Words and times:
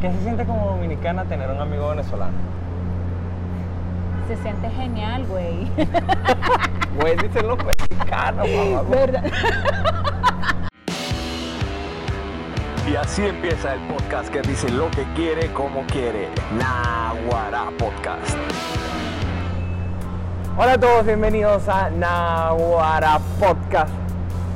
¿Qué 0.00 0.12
se 0.12 0.22
siente 0.22 0.44
como 0.44 0.66
dominicana 0.66 1.24
tener 1.24 1.50
un 1.50 1.58
amigo 1.58 1.88
venezolano? 1.88 2.34
Se 4.28 4.36
siente 4.42 4.68
genial, 4.70 5.24
güey. 5.26 5.70
Güey, 7.00 7.14
dicen 7.18 7.46
los 7.46 7.58
mexicanos, 7.62 8.48
mamá. 8.48 8.82
¿Verdad? 8.88 9.24
Y 12.90 12.96
así 12.96 13.26
empieza 13.26 13.74
el 13.74 13.80
podcast 13.80 14.32
que 14.32 14.40
dice 14.40 14.70
lo 14.70 14.90
que 14.92 15.04
quiere, 15.14 15.52
como 15.52 15.82
quiere. 15.88 16.30
Naguará 16.58 17.66
Podcast. 17.78 18.36
Hola 20.56 20.72
a 20.72 20.78
todos, 20.78 21.04
bienvenidos 21.04 21.68
a 21.68 21.90
Nahuara 21.90 23.18
Podcast, 23.38 23.92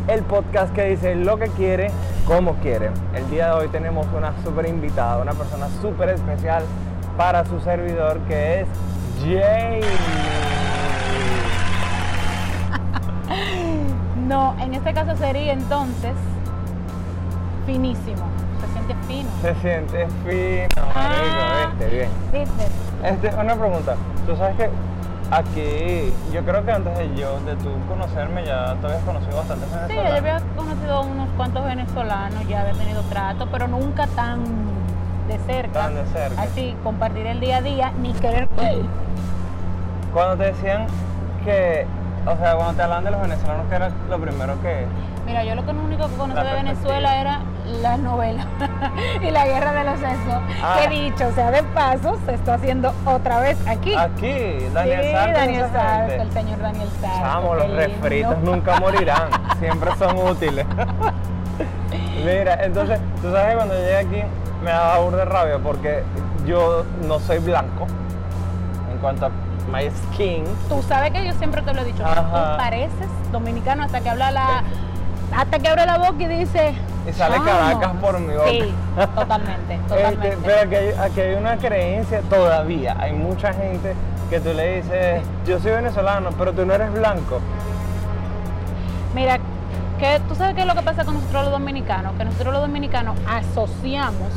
el 0.08 0.22
podcast 0.22 0.72
que 0.74 0.84
dice 0.86 1.14
lo 1.14 1.36
que 1.36 1.48
quiere, 1.48 1.90
como 2.26 2.54
quiere. 2.56 2.90
El 3.14 3.28
día 3.30 3.46
de 3.46 3.52
hoy 3.52 3.68
tenemos 3.68 4.06
una 4.16 4.32
súper 4.44 4.66
invitada, 4.66 5.20
una 5.22 5.32
persona 5.32 5.68
súper 5.80 6.10
especial 6.10 6.62
para 7.16 7.44
su 7.44 7.60
servidor 7.60 8.18
que 8.28 8.60
es 8.60 8.68
Jamie. 9.20 9.80
No, 14.28 14.54
en 14.60 14.74
este 14.74 14.92
caso 14.94 15.16
sería 15.16 15.52
entonces 15.52 16.12
finísimo. 17.66 18.24
Se 18.60 18.72
siente 18.72 18.94
fino. 19.06 19.28
Se 19.42 19.54
siente 19.56 20.06
fino, 20.24 20.86
marico, 20.94 21.40
Ah. 21.40 21.72
viste, 21.78 21.96
bien. 21.96 22.08
Este, 23.02 23.34
una 23.34 23.54
pregunta, 23.56 23.96
tú 24.26 24.36
sabes 24.36 24.56
que 24.56 24.70
aquí, 25.30 26.12
yo 26.32 26.42
creo 26.44 26.64
que 26.64 26.72
antes 26.72 26.96
de 26.98 27.14
yo, 27.16 27.38
de 27.40 27.56
tú 27.56 27.70
conocerme, 27.88 28.44
ya 28.44 28.74
tú 28.80 28.86
habías 28.86 29.02
conocido 29.04 29.36
bastante 29.36 29.64
Sí, 29.66 29.70
yo 29.72 29.78
venezolanos. 30.02 30.18
había 30.18 30.40
conocido 30.56 31.00
unos 31.02 31.28
cuantos 31.36 31.64
venezolanos, 31.64 32.48
ya 32.48 32.60
había 32.62 32.72
tenido 32.74 33.02
trato, 33.02 33.46
pero 33.50 33.68
nunca 33.68 34.06
tan 34.08 34.40
de 35.28 35.38
cerca. 35.46 35.80
Tan 35.80 35.94
de 35.94 36.04
cerca. 36.06 36.42
Así, 36.42 36.74
compartir 36.82 37.26
el 37.26 37.40
día 37.40 37.58
a 37.58 37.62
día, 37.62 37.92
ni 38.00 38.12
querer. 38.14 38.48
Cuando 40.12 40.36
te 40.36 40.44
decían 40.52 40.86
que, 41.44 41.86
o 42.26 42.36
sea, 42.36 42.56
cuando 42.56 42.74
te 42.74 42.82
hablaban 42.82 43.04
de 43.04 43.10
los 43.12 43.20
venezolanos, 43.22 43.66
que 43.68 43.74
era 43.76 43.90
lo 44.08 44.18
primero 44.18 44.60
que... 44.62 44.86
Mira, 45.26 45.44
yo 45.44 45.54
lo 45.54 45.64
que- 45.64 45.72
lo 45.72 45.82
único 45.82 46.08
que 46.08 46.14
conocí 46.16 46.42
La 46.42 46.50
de. 46.50 46.56
Venezuela 46.56 47.20
era 47.20 47.40
la 47.70 47.96
novela 47.96 48.46
y 49.22 49.30
la 49.30 49.46
guerra 49.46 49.72
de 49.72 49.84
los 49.84 49.98
sesos. 49.98 50.40
Ah. 50.62 50.78
Que 50.80 50.88
dicho 50.88 51.32
sea 51.34 51.50
de 51.50 51.62
paso, 51.62 52.18
se 52.26 52.34
está 52.34 52.54
haciendo 52.54 52.92
otra 53.04 53.40
vez 53.40 53.58
aquí. 53.66 53.94
Aquí, 53.94 54.68
Daniel 54.72 55.04
sí, 55.04 55.12
Sartre, 55.12 55.32
Daniel 55.32 55.70
Sartre, 55.72 56.22
el 56.22 56.32
señor 56.32 56.58
Daniel 56.60 56.88
Sartre. 57.00 57.40
Qué 57.40 57.68
los 57.68 57.76
refritos 57.76 58.38
nunca 58.38 58.80
morirán, 58.80 59.28
siempre 59.58 59.90
son 59.96 60.16
útiles. 60.16 60.66
Mira, 62.24 62.64
entonces, 62.64 63.00
tú 63.22 63.32
sabes 63.32 63.50
que 63.50 63.56
cuando 63.56 63.74
llegué 63.74 63.96
aquí 63.96 64.22
me 64.62 64.70
daba 64.70 64.98
burda 64.98 65.18
de 65.18 65.24
rabia 65.24 65.58
porque 65.58 66.02
yo 66.46 66.84
no 67.06 67.18
soy 67.18 67.38
blanco 67.38 67.86
en 68.92 68.98
cuanto 68.98 69.26
a 69.26 69.30
my 69.72 69.90
skin. 69.90 70.44
Tú 70.68 70.82
sabes 70.82 71.12
que 71.12 71.24
yo 71.24 71.32
siempre 71.34 71.62
te 71.62 71.72
lo 71.72 71.80
he 71.80 71.84
dicho, 71.84 72.04
Ajá. 72.04 72.22
tú 72.22 72.58
pareces 72.58 73.08
dominicano 73.32 73.84
hasta 73.84 74.00
que 74.00 74.10
habla 74.10 74.30
la 74.30 74.64
hasta 75.36 75.58
que 75.58 75.68
abre 75.68 75.86
la 75.86 75.98
boca 75.98 76.22
y 76.22 76.26
dice 76.26 76.74
Y 77.08 77.12
sale 77.12 77.34
"Chamo". 77.36 77.44
Caracas 77.46 77.90
por 78.00 78.18
mi 78.20 78.34
boca. 78.34 78.50
Sí, 78.50 78.74
totalmente, 79.14 79.74
Este, 79.74 79.88
totalmente. 79.94 80.38
pero 80.44 80.60
aquí 80.62 80.74
hay, 80.74 80.88
aquí 80.98 81.20
hay 81.20 81.34
una 81.34 81.56
creencia 81.56 82.20
todavía. 82.28 82.96
Hay 82.98 83.12
mucha 83.12 83.52
gente 83.52 83.94
que 84.28 84.40
tú 84.40 84.52
le 84.54 84.76
dices, 84.76 85.22
yo 85.46 85.58
soy 85.58 85.72
venezolano, 85.72 86.30
pero 86.38 86.52
tú 86.52 86.64
no 86.66 86.74
eres 86.74 86.92
blanco. 86.92 87.40
Mira, 89.14 89.38
que 89.98 90.20
tú 90.28 90.34
sabes 90.34 90.54
qué 90.54 90.60
es 90.62 90.66
lo 90.66 90.74
que 90.74 90.82
pasa 90.82 91.04
con 91.04 91.14
nosotros 91.14 91.42
los 91.44 91.52
dominicanos, 91.52 92.12
que 92.16 92.24
nosotros 92.24 92.52
los 92.52 92.62
dominicanos 92.62 93.16
asociamos 93.28 94.28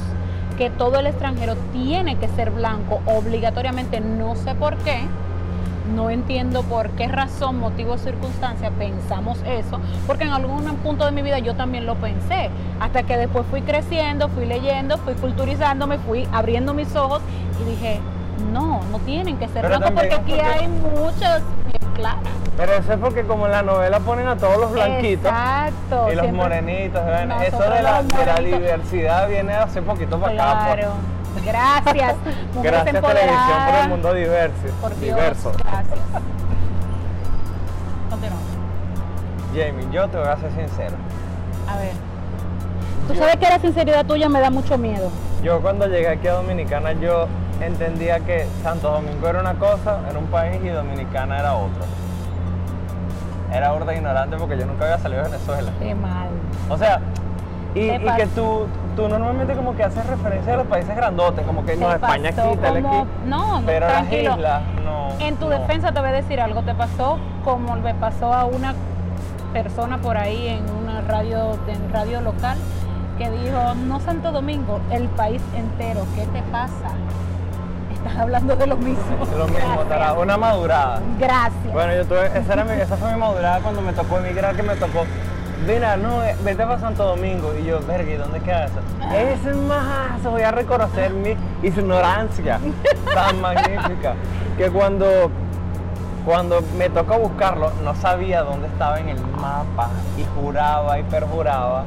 que 0.57 0.69
todo 0.69 0.99
el 0.99 1.07
extranjero 1.07 1.55
tiene 1.71 2.17
que 2.17 2.27
ser 2.29 2.51
blanco 2.51 3.01
obligatoriamente, 3.05 3.99
no 3.99 4.35
sé 4.35 4.55
por 4.55 4.77
qué, 4.77 4.99
no 5.93 6.09
entiendo 6.09 6.63
por 6.63 6.89
qué 6.91 7.07
razón, 7.07 7.59
motivo 7.59 7.97
circunstancia 7.97 8.71
pensamos 8.71 9.39
eso, 9.45 9.79
porque 10.07 10.23
en 10.23 10.31
algún 10.31 10.63
punto 10.77 11.05
de 11.05 11.11
mi 11.11 11.21
vida 11.21 11.39
yo 11.39 11.55
también 11.55 11.85
lo 11.85 11.95
pensé, 11.95 12.49
hasta 12.79 13.03
que 13.03 13.17
después 13.17 13.45
fui 13.49 13.61
creciendo, 13.61 14.29
fui 14.29 14.45
leyendo, 14.45 14.97
fui 14.99 15.13
culturizándome, 15.15 15.97
fui 15.99 16.27
abriendo 16.31 16.73
mis 16.73 16.95
ojos 16.95 17.21
y 17.61 17.69
dije, 17.69 17.99
no, 18.51 18.81
no 18.91 18.99
tienen 18.99 19.37
que 19.37 19.47
ser 19.47 19.65
blancos 19.67 19.91
porque 19.91 20.13
aquí 20.13 20.31
porque- 20.31 20.41
hay 20.41 20.67
muchas 20.67 21.41
bien 21.67 21.93
claras. 21.93 22.23
Pero 22.55 22.73
eso 22.73 22.93
es 22.93 22.99
porque 22.99 23.23
como 23.23 23.47
en 23.47 23.51
la 23.51 23.63
novela 23.63 23.99
ponen 23.99 24.27
a 24.27 24.37
todos 24.37 24.57
los 24.57 24.71
blanquitos 24.73 25.25
Exacto. 25.25 26.11
y 26.11 26.15
los 26.15 26.31
morenitos. 26.31 27.03
¿ven? 27.05 27.31
Eso 27.31 27.63
de 27.63 27.81
la, 27.81 28.03
de 28.03 28.45
diversidad 28.45 29.27
viene 29.27 29.53
hace 29.53 29.81
poquito 29.81 30.19
para 30.19 30.33
acá. 30.33 30.75
pues. 30.75 30.87
Gracias. 31.45 32.15
Mujeres 32.53 32.83
Gracias 32.83 32.85
televisión 32.85 33.01
por 33.01 33.11
empoderadas. 33.17 33.83
el 33.83 33.89
mundo 33.89 34.13
diverso. 34.13 34.53
Por 34.81 34.89
Dios, 34.99 35.15
diverso. 35.15 35.51
Gracias. 35.57 35.99
Continuamos. 38.09 38.43
Jamie, 39.55 39.87
yo 39.91 40.07
te 40.09 40.17
voy 40.17 40.27
a 40.27 40.37
ser 40.37 40.51
sincero. 40.51 40.95
A 41.67 41.77
ver. 41.77 41.91
Tú 43.07 43.13
Yo- 43.13 43.19
sabes 43.19 43.35
que 43.37 43.45
la 43.49 43.59
sinceridad 43.59 44.05
tuya 44.05 44.29
me 44.29 44.39
da 44.39 44.49
mucho 44.49 44.77
miedo. 44.77 45.09
Yo 45.43 45.61
cuando 45.61 45.87
llegué 45.87 46.07
aquí 46.07 46.27
a 46.27 46.33
Dominicana 46.33 46.93
yo 46.93 47.27
entendía 47.61 48.19
que 48.21 48.47
Santo 48.63 48.89
Domingo 48.91 49.27
era 49.27 49.41
una 49.41 49.55
cosa, 49.55 49.99
era 50.09 50.17
un 50.17 50.27
país 50.27 50.59
y 50.63 50.69
Dominicana 50.69 51.39
era 51.39 51.55
otro. 51.55 51.83
Era 53.51 53.71
burda 53.73 53.93
ignorante 53.93 54.37
porque 54.37 54.57
yo 54.57 54.65
nunca 54.65 54.85
había 54.85 54.97
salido 54.99 55.23
de 55.23 55.29
Venezuela. 55.31 55.71
Qué 55.79 55.93
mal. 55.93 56.29
O 56.69 56.77
sea, 56.77 56.99
y, 57.75 57.89
que 57.89 58.27
tú, 58.33 58.67
tú 58.95 59.07
normalmente 59.07 59.53
como 59.55 59.75
que 59.75 59.83
haces 59.83 60.05
referencia 60.07 60.53
a 60.53 60.57
los 60.57 60.67
países 60.67 60.95
grandotes, 60.95 61.45
como 61.45 61.65
que 61.65 61.75
no, 61.75 61.91
España 61.91 62.29
aquí, 62.29 62.39
aquí. 62.41 62.81
No, 62.81 63.05
no, 63.25 63.61
Pero 63.65 63.87
tranquilo. 63.87 64.29
las 64.29 64.37
islas, 64.37 64.61
no. 64.83 65.07
En 65.19 65.35
tu 65.37 65.45
no. 65.45 65.51
defensa 65.51 65.91
te 65.91 65.99
voy 65.99 66.09
a 66.09 66.13
decir 66.13 66.39
algo. 66.39 66.61
Te 66.63 66.73
pasó 66.75 67.17
como 67.43 67.75
le 67.77 67.93
pasó 67.95 68.33
a 68.33 68.45
una 68.45 68.73
persona 69.53 69.97
por 69.99 70.17
ahí 70.17 70.47
en 70.47 70.63
una 70.75 71.01
radio, 71.01 71.57
en 71.67 71.91
radio 71.93 72.21
local 72.21 72.57
que 73.17 73.29
dijo, 73.29 73.75
no 73.85 73.99
Santo 73.99 74.31
Domingo, 74.31 74.79
el 74.89 75.07
país 75.09 75.41
entero. 75.55 76.05
¿Qué 76.15 76.25
te 76.25 76.41
pasa? 76.51 76.95
Estás 77.93 78.17
hablando 78.17 78.55
de 78.55 78.67
lo 78.67 78.75
mismo. 78.75 79.03
Lo 79.37 79.47
mismo, 79.47 80.21
una 80.21 80.37
madurada. 80.37 80.99
Gracias. 81.19 81.71
Bueno, 81.71 81.93
yo 81.95 82.05
tuve, 82.05 82.25
esa, 82.37 82.53
era 82.53 82.63
mi- 82.65 82.71
esa 82.73 82.97
fue 82.97 83.13
mi 83.13 83.19
madurada 83.19 83.59
cuando 83.59 83.81
me 83.81 83.93
tocó 83.93 84.17
emigrar, 84.17 84.55
que 84.55 84.63
me 84.63 84.75
tocó. 84.75 85.05
Mira, 85.67 85.95
no, 85.97 86.23
eh, 86.23 86.35
vete 86.43 86.63
para 86.63 86.79
Santo 86.79 87.03
Domingo. 87.05 87.53
Y 87.57 87.63
yo, 87.65 87.79
verga, 87.85 88.11
¿y 88.11 88.15
dónde 88.17 88.39
queda 88.41 88.65
eso? 88.65 88.79
Es 89.15 89.55
más, 89.55 90.21
voy 90.23 90.41
a 90.41 90.51
reconocer 90.51 91.11
mi 91.13 91.35
ignorancia 91.61 92.59
tan 93.13 93.39
magnífica. 93.39 94.15
Que 94.57 94.69
cuando, 94.69 95.31
cuando 96.25 96.61
me 96.77 96.89
tocó 96.89 97.17
buscarlo, 97.19 97.71
no 97.83 97.95
sabía 97.95 98.43
dónde 98.43 98.67
estaba 98.67 98.99
en 98.99 99.09
el 99.09 99.21
mapa. 99.21 99.89
Y 100.17 100.25
juraba 100.39 100.99
y 100.99 101.03
perjuraba. 101.03 101.85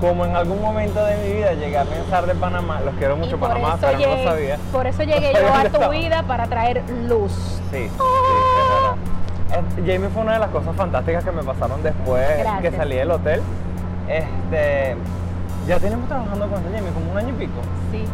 Como 0.00 0.26
en 0.26 0.36
algún 0.36 0.60
momento 0.60 1.02
de 1.02 1.16
mi 1.16 1.32
vida 1.32 1.54
llegué 1.54 1.78
a 1.78 1.84
pensar 1.86 2.26
de 2.26 2.34
Panamá, 2.34 2.80
los 2.84 2.94
quiero 2.96 3.16
mucho 3.16 3.38
Panamá, 3.40 3.78
pero 3.80 3.98
no 3.98 4.16
lo 4.16 4.22
sabía. 4.24 4.58
Por 4.70 4.86
eso 4.86 5.02
llegué 5.04 5.32
No 5.32 5.40
yo 5.40 5.54
a 5.54 5.60
tu 5.60 5.66
estaba. 5.68 5.88
vida 5.88 6.22
para 6.24 6.46
traer 6.48 6.82
luz. 7.08 7.32
Sí. 7.72 7.78
Eh, 7.78 7.90
Jamie 9.76 10.08
fue 10.12 10.22
una 10.22 10.34
de 10.34 10.38
las 10.40 10.50
cosas 10.50 10.74
fantásticas 10.76 11.24
que 11.24 11.32
me 11.32 11.42
pasaron 11.42 11.82
después 11.82 12.26
Gracias. 12.38 12.60
que 12.62 12.70
salí 12.76 12.96
del 12.96 13.10
hotel. 13.10 13.40
Este, 14.08 14.96
ya 15.66 15.78
tenemos 15.80 16.08
trabajando 16.08 16.48
con 16.48 16.62
Jamie 16.64 16.90
como 16.92 17.10
un 17.12 17.18
año 17.18 17.28
y 17.30 17.32
pico. 17.32 17.60
Sí. 17.90 18.04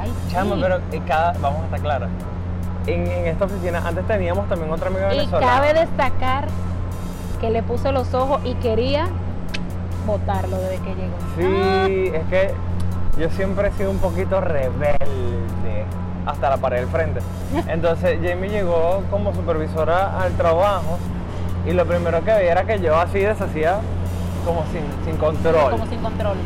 Ay, 0.00 0.12
sí. 0.26 0.32
Chamo, 0.32 0.56
pero 0.60 0.76
eh, 0.92 1.02
cada, 1.06 1.32
vamos 1.40 1.60
a 1.62 1.64
estar 1.66 1.80
claros. 1.80 2.08
En, 2.86 3.06
en 3.06 3.26
esta 3.26 3.44
oficina 3.44 3.82
antes 3.86 4.06
teníamos 4.06 4.48
también 4.48 4.70
otra 4.72 4.88
amiga 4.88 5.12
Y 5.12 5.18
venezolana. 5.18 5.46
cabe 5.52 5.74
destacar 5.74 6.46
que 7.40 7.50
le 7.50 7.62
puse 7.62 7.92
los 7.92 8.12
ojos 8.14 8.40
y 8.44 8.54
quería 8.54 9.08
votarlo 10.06 10.56
desde 10.58 10.78
que 10.78 10.94
llegó. 10.94 11.16
Sí, 11.86 12.12
es 12.14 12.24
que 12.28 12.54
yo 13.20 13.28
siempre 13.30 13.68
he 13.68 13.72
sido 13.72 13.90
un 13.90 13.98
poquito 13.98 14.40
rebelde 14.40 14.96
hasta 16.26 16.50
la 16.50 16.56
pared 16.58 16.78
del 16.80 16.88
frente. 16.88 17.20
Entonces 17.68 18.18
Jamie 18.22 18.48
llegó 18.50 19.02
como 19.10 19.34
supervisora 19.34 20.20
al 20.20 20.32
trabajo 20.32 20.98
y 21.66 21.72
lo 21.72 21.84
primero 21.86 22.24
que 22.24 22.32
veía 22.32 22.52
era 22.52 22.64
que 22.64 22.80
yo 22.80 22.96
así 22.98 23.18
deshacía 23.20 23.78
como 24.44 24.62
sin, 24.72 24.82
sin 25.04 25.16
control. 25.18 25.70
como 25.72 25.86
sin 25.86 26.00
control. 26.00 26.36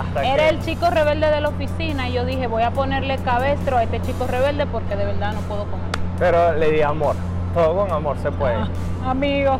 Hasta 0.00 0.24
Era 0.24 0.44
que- 0.44 0.48
el 0.48 0.60
chico 0.64 0.88
rebelde 0.90 1.30
de 1.30 1.40
la 1.40 1.48
oficina 1.48 2.08
y 2.08 2.14
yo 2.14 2.24
dije, 2.24 2.46
voy 2.46 2.62
a 2.62 2.70
ponerle 2.70 3.18
cabestro 3.18 3.76
a 3.78 3.82
este 3.82 4.00
chico 4.02 4.26
rebelde 4.26 4.66
porque 4.66 4.96
de 4.96 5.04
verdad 5.04 5.32
no 5.34 5.40
puedo 5.42 5.64
comer. 5.64 5.86
Pero 6.18 6.52
le 6.54 6.70
di 6.70 6.82
amor. 6.82 7.14
Todo 7.54 7.76
con 7.76 7.92
amor 7.92 8.16
se 8.22 8.30
puede. 8.32 8.54
Ah, 8.54 9.10
amigo, 9.10 9.58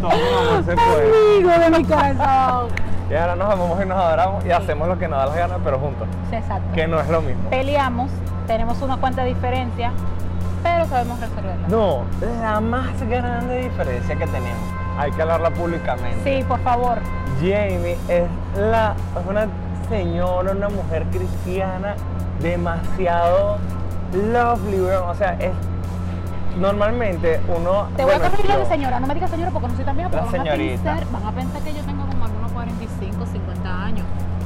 Todo 0.00 0.10
con 0.10 0.48
amor 0.48 0.64
se 0.64 0.74
puede. 0.76 1.36
amigo 1.36 1.50
de 1.50 1.70
mi 1.78 1.84
corazón. 1.84 2.68
Y 3.10 3.14
ahora 3.14 3.34
nos 3.36 3.50
amamos 3.52 3.82
y 3.82 3.86
nos 3.86 3.98
adoramos 3.98 4.44
y 4.44 4.50
hacemos 4.52 4.86
lo 4.86 4.98
que 4.98 5.08
nos 5.08 5.18
da 5.18 5.26
la 5.26 5.34
gana, 5.34 5.56
pero 5.64 5.78
juntos. 5.78 6.06
Exacto. 6.30 6.72
Que 6.74 6.86
no 6.86 7.00
es 7.00 7.08
lo 7.08 7.20
mismo. 7.22 7.48
Peleamos, 7.50 8.10
tenemos 8.48 8.80
una 8.82 8.96
cuanta 8.96 9.22
diferencia, 9.24 9.92
pero 10.64 10.86
sabemos 10.86 11.20
resolverla. 11.20 11.68
No, 11.68 12.02
la 12.40 12.60
más 12.60 13.00
grande 13.08 13.58
diferencia 13.60 14.16
que 14.16 14.26
tenemos. 14.26 14.58
Hay 14.98 15.12
que 15.12 15.22
hablarla 15.22 15.50
públicamente. 15.50 16.18
Sí, 16.24 16.42
por 16.44 16.58
favor. 16.60 16.98
Jamie 17.38 17.96
es 18.08 18.24
la 18.56 18.96
es 19.20 19.26
una 19.28 19.46
señora, 19.88 20.50
una 20.50 20.68
mujer 20.70 21.04
cristiana 21.12 21.94
demasiado 22.40 23.58
lovely. 24.12 24.80
O 24.80 25.14
sea, 25.14 25.34
es 25.34 25.52
normalmente 26.58 27.40
uno. 27.48 27.86
Te 27.96 28.02
voy 28.02 28.14
bueno, 28.14 28.26
a 28.26 28.30
corregir 28.30 28.50
lo 28.50 28.58
de 28.58 28.66
señora, 28.66 28.98
no 28.98 29.06
me 29.06 29.14
digas 29.14 29.30
señora 29.30 29.50
porque 29.52 29.68
no 29.68 29.76
soy 29.76 29.84
tan 29.84 29.96
vieja, 29.96 30.10
porque 30.10 30.24
van 30.24 30.34
a, 30.34 30.42
señorita. 30.42 30.94
pensar, 30.94 31.12
van 31.12 31.26
a 31.26 31.32
pensar 31.32 31.62
que 31.62 31.74
yo 31.74 31.82
tengo 31.82 32.06
como 32.06 32.17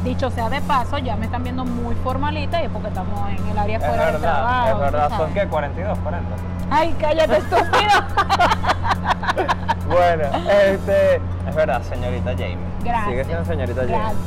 Dicho 0.05 0.31
sea 0.31 0.49
de 0.51 0.61
paso, 0.63 0.99
ya 0.99 1.15
me 1.17 1.27
están 1.27 1.45
viendo 1.45 1.65
muy 1.65 1.95
formalita 1.97 2.61
y 2.61 2.65
es 2.67 2.71
porque 2.71 2.89
estamos 2.89 3.29
en 3.31 3.49
el 3.49 3.59
área 3.59 3.79
Es 3.79 3.85
fuera 3.87 4.05
verdad, 4.07 4.21
trabajo. 4.21 4.69
es 4.69 4.79
verdad. 4.81 5.09
sabes. 5.11 5.19
¿Son 5.19 5.35
qué? 5.35 5.49
¿42, 5.49 5.99
40? 6.03 6.29
Ay, 6.71 6.97
cállate, 7.01 7.37
estúpido. 7.37 7.67
Bueno, 9.89 10.25
este, 10.49 11.17
es 11.17 11.55
verdad, 11.55 11.83
señorita 11.83 12.31
Jamie. 12.31 12.57
Gracias. 12.83 13.09
Sigue 13.09 13.25
siendo 13.25 13.45
señorita 13.45 13.81
Jamie. 13.83 13.97
Gracias. 13.99 14.19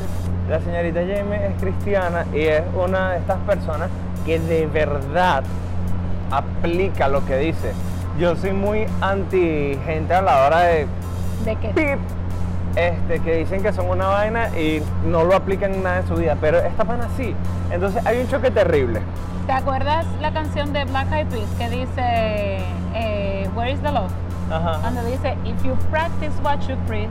La 0.48 0.60
señorita 0.60 1.00
Jamie 1.00 1.46
es 1.48 1.60
cristiana 1.60 2.24
y 2.32 2.40
es 2.42 2.62
una 2.74 3.12
de 3.12 3.18
estas 3.18 3.38
personas 3.38 3.88
que 4.24 4.38
de 4.38 4.66
verdad 4.68 5.42
aplica 6.30 7.08
lo 7.08 7.24
que 7.26 7.36
dice. 7.38 7.72
Yo 8.18 8.36
soy 8.36 8.52
muy 8.52 8.86
anti 9.00 9.76
gente 9.84 10.14
habladora 10.14 10.60
de 10.60 10.86
¿De 11.44 11.56
qué? 11.56 11.68
pip, 11.68 11.98
este, 12.76 13.20
que 13.20 13.36
dicen 13.36 13.62
que 13.62 13.72
son 13.72 13.88
una 13.88 14.06
vaina 14.06 14.48
y 14.56 14.82
no 15.04 15.24
lo 15.24 15.34
aplican 15.34 15.74
en 15.74 15.82
nada 15.82 16.00
en 16.00 16.06
su 16.06 16.14
vida, 16.14 16.36
pero 16.40 16.58
esta 16.58 16.84
pana 16.84 17.08
sí. 17.16 17.34
Entonces 17.70 18.04
hay 18.06 18.20
un 18.20 18.28
choque 18.28 18.50
terrible. 18.50 19.00
¿Te 19.46 19.52
acuerdas 19.52 20.04
la 20.20 20.32
canción 20.32 20.72
de 20.72 20.84
Black 20.84 21.10
Eyed 21.10 21.26
Peas 21.28 21.48
que 21.56 21.70
dice 21.70 22.58
eh, 22.94 23.48
Where 23.54 23.72
is 23.72 23.80
the 23.80 23.92
love? 23.92 24.12
Ajá. 24.50 24.78
Donde 24.78 25.10
dice 25.10 25.36
If 25.44 25.62
you 25.64 25.74
practice 25.90 26.32
what 26.42 26.60
you 26.68 26.76
preach. 26.86 27.08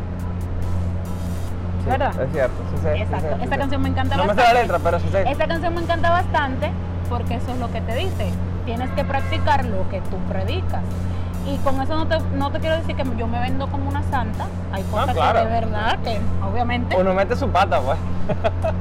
Sí, 1.83 1.89
¿Verdad? 1.89 2.21
Es 2.21 2.31
cierto. 2.31 2.55
sí 2.81 3.01
Exacto. 3.01 3.37
Esa 3.43 3.57
canción 3.57 3.81
me 3.81 3.89
encanta 3.89 4.17
No 4.17 4.25
me 4.25 4.33
sé 4.35 4.41
la 4.41 4.53
letra, 4.53 4.79
pero 4.79 4.99
sí 4.99 5.07
sé. 5.11 5.29
Esa 5.29 5.47
canción 5.47 5.73
me 5.73 5.81
encanta 5.81 6.09
bastante 6.11 6.71
porque 7.09 7.35
eso 7.35 7.51
es 7.51 7.59
lo 7.59 7.71
que 7.71 7.81
te 7.81 7.95
dice. 7.95 8.29
Tienes 8.65 8.89
que 8.91 9.03
practicar 9.03 9.65
lo 9.65 9.89
que 9.89 10.01
tú 10.01 10.17
predicas. 10.29 10.83
Y 11.47 11.57
con 11.57 11.79
eso 11.81 11.95
no 11.95 12.07
te, 12.07 12.19
no 12.35 12.51
te 12.51 12.59
quiero 12.59 12.75
decir 12.77 12.95
que 12.95 13.03
yo 13.17 13.27
me 13.27 13.39
vendo 13.39 13.67
como 13.67 13.87
una 13.87 14.01
santa. 14.03 14.45
Hay 14.71 14.83
cosas 14.83 15.13
claro. 15.13 15.39
que 15.39 15.45
de 15.45 15.51
verdad, 15.51 15.99
que 15.99 16.19
obviamente, 16.43 16.95
Uno 16.99 17.13
mete 17.13 17.35
su 17.35 17.47
pata, 17.49 17.79
pues. 17.81 17.97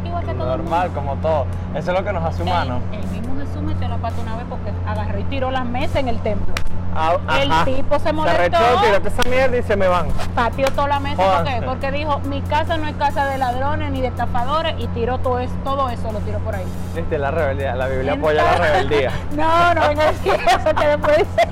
igual 0.04 0.24
que 0.24 0.32
todo 0.32 0.54
el 0.54 0.60
Normal, 0.62 0.88
mundo. 0.88 1.00
como 1.00 1.16
todo. 1.16 1.46
Eso 1.74 1.92
es 1.92 1.98
lo 1.98 2.04
que 2.04 2.12
nos 2.12 2.24
hace 2.24 2.42
humanos. 2.42 2.80
El, 2.92 3.00
el 3.00 3.06
mismo 3.08 3.36
Jesús 3.38 3.62
metió 3.62 3.86
la 3.88 3.98
pata 3.98 4.14
una 4.22 4.36
vez 4.36 4.46
porque 4.48 4.72
agarró 4.86 5.18
y 5.18 5.24
tiró 5.24 5.50
las 5.50 5.66
mesas 5.66 5.96
en 5.96 6.08
el 6.08 6.18
templo. 6.20 6.54
Ah, 6.96 7.16
El 7.40 7.50
ajá. 7.50 7.64
tipo 7.64 7.98
se 7.98 8.12
molestó. 8.12 8.58
Se 8.80 9.08
esa 9.08 9.28
mierda 9.28 9.56
y 9.56 9.62
se 9.62 9.76
me 9.76 9.88
van. 9.88 10.08
Pateó 10.34 10.68
toda 10.70 10.88
la 10.88 11.00
mesa 11.00 11.16
¿por 11.16 11.44
qué? 11.44 11.50
Jódanse. 11.50 11.66
porque 11.66 11.90
dijo, 11.92 12.18
mi 12.20 12.40
casa 12.42 12.76
no 12.76 12.88
es 12.88 12.94
casa 12.96 13.26
de 13.26 13.38
ladrones 13.38 13.90
ni 13.90 14.00
de 14.00 14.08
estafadores 14.08 14.74
y 14.78 14.86
tiró 14.88 15.18
todo 15.18 15.40
eso, 15.40 15.54
todo 15.64 15.88
eso 15.90 16.12
lo 16.12 16.18
tiró 16.20 16.38
por 16.40 16.54
ahí. 16.54 16.64
Viste, 16.94 17.18
la 17.18 17.30
rebeldía. 17.30 17.74
La 17.74 17.86
Biblia 17.86 18.12
apoya 18.14 18.42
la 18.42 18.56
rebeldía. 18.56 19.10
No, 19.34 19.74
no 19.74 19.88
venga 19.88 20.04
a 20.04 20.12
decir 20.12 20.32
eso 20.34 20.74
que 20.74 20.86
después 20.86 21.18
dice. 21.18 21.48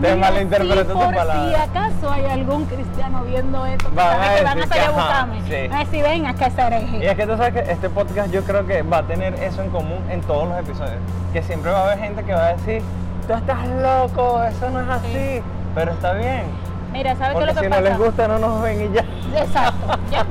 Te 0.00 0.14
malinterpretó 0.14 0.92
sí, 0.92 0.98
tu 0.98 1.14
palabra. 1.14 1.48
Si 1.48 1.54
acaso 1.54 2.10
hay 2.10 2.24
algún 2.26 2.64
cristiano 2.66 3.24
viendo 3.24 3.66
esto, 3.66 3.88
que 3.90 3.94
Van 3.96 4.20
a 4.22 4.34
que 4.36 4.42
van 4.44 4.46
a 4.46 4.54
decir 4.54 4.68
salir 4.68 4.82
a 4.82 4.86
que, 4.86 4.92
buscarme. 4.92 5.42
sí. 5.48 5.54
A 5.74 5.78
decir, 5.78 6.34
que 6.38 6.44
es 6.44 6.58
hereje. 6.58 6.98
Y 6.98 7.06
es 7.06 7.16
que 7.16 7.26
tú 7.26 7.36
sabes 7.36 7.52
que 7.52 7.72
este 7.72 7.90
podcast 7.90 8.30
yo 8.30 8.42
creo 8.44 8.66
que 8.66 8.82
va 8.82 8.98
a 8.98 9.02
tener 9.02 9.34
eso 9.34 9.62
en 9.62 9.70
común 9.70 9.98
en 10.10 10.20
todos 10.22 10.48
los 10.48 10.58
episodios. 10.58 10.98
Que 11.32 11.42
siempre 11.42 11.70
va 11.72 11.80
a 11.80 11.84
haber 11.84 11.98
gente 11.98 12.22
que 12.24 12.32
va 12.32 12.46
a 12.46 12.52
decir, 12.54 12.82
tú 13.28 13.34
estás 13.34 13.68
loco, 13.68 14.42
eso 14.42 14.70
no 14.70 14.80
es 14.80 14.88
así. 14.88 15.12
Sí. 15.12 15.42
Pero 15.74 15.92
está 15.92 16.12
bien. 16.14 16.44
Mira, 16.92 17.14
¿sabes 17.16 17.36
qué 17.36 17.42
es 17.44 17.46
lo 17.48 17.54
que 17.54 17.60
si 17.66 17.68
pasa? 17.68 17.80
no 17.82 17.88
les 17.88 17.98
gusta, 17.98 18.28
no 18.28 18.38
nos 18.38 18.62
ven 18.62 18.90
y 18.90 18.94
ya. 18.94 19.04
Exacto, 19.40 19.98
ya. 20.10 20.24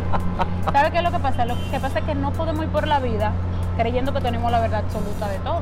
¿Sabes 0.74 0.92
qué 0.92 0.98
es 0.98 1.04
lo 1.04 1.12
que 1.12 1.20
pasa? 1.20 1.46
Lo 1.46 1.56
que 1.72 1.80
pasa 1.80 2.00
es 2.00 2.06
que 2.06 2.16
no 2.16 2.32
podemos 2.34 2.66
ir 2.66 2.72
por 2.72 2.88
la 2.88 3.00
vida 3.00 3.32
creyendo 3.78 4.12
que 4.12 4.20
tenemos 4.22 4.52
la 4.52 4.60
verdad 4.60 4.80
absoluta 4.84 5.30
de 5.30 5.38
todo. 5.40 5.62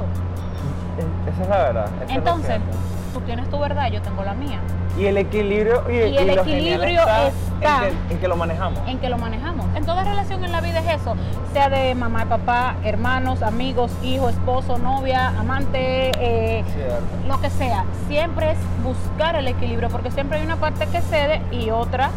Es- 0.98 1.34
Esa 1.34 1.44
es 1.44 1.50
la 1.50 1.58
verdad. 1.58 1.86
Entonces, 2.08 2.60
tú 3.14 3.20
tienes 3.22 3.50
tu 3.50 3.60
verdad, 3.60 3.88
yo 3.92 4.02
tengo 4.02 4.24
la 4.24 4.34
mía. 4.34 4.60
Y 4.98 5.06
el 5.08 5.18
equilibrio 5.18 5.84
y, 5.90 5.94
Y 5.94 6.18
el 6.18 6.30
equilibrio 6.40 7.00
está, 7.02 7.28
está 7.28 7.88
en, 7.88 7.98
que, 8.08 8.14
en 8.14 8.20
que 8.22 8.28
lo 8.30 8.38
manejamos. 8.38 8.80
en 8.88 8.98
que 9.00 9.10
lo 9.10 9.18
manejamos. 9.18 9.66
En 9.76 9.86
toda 9.86 10.04
relación 10.06 10.44
en 10.46 10.52
la 10.54 10.62
vida 10.62 10.80
es 10.80 11.02
eso, 11.02 11.16
sea 11.54 11.70
de 11.70 11.94
mamá 11.96 12.24
y 12.24 12.26
papá, 12.28 12.76
hermanos, 12.86 13.42
amigos, 13.42 13.92
hijo, 14.04 14.30
esposo, 14.30 14.78
novia, 14.78 15.30
amante, 15.38 16.12
eh, 16.20 16.64
lo 17.28 17.40
que 17.42 17.50
sea. 17.50 17.84
Siempre 18.08 18.52
es 18.52 18.58
buscar 18.84 19.36
el 19.36 19.48
equilibrio, 19.50 19.90
porque 19.90 20.12
siempre 20.12 20.38
hay 20.40 20.46
una 20.46 20.56
parte 20.58 20.86
que 20.88 21.02
cede 21.02 21.42
y 21.52 21.70
otra 21.72 22.10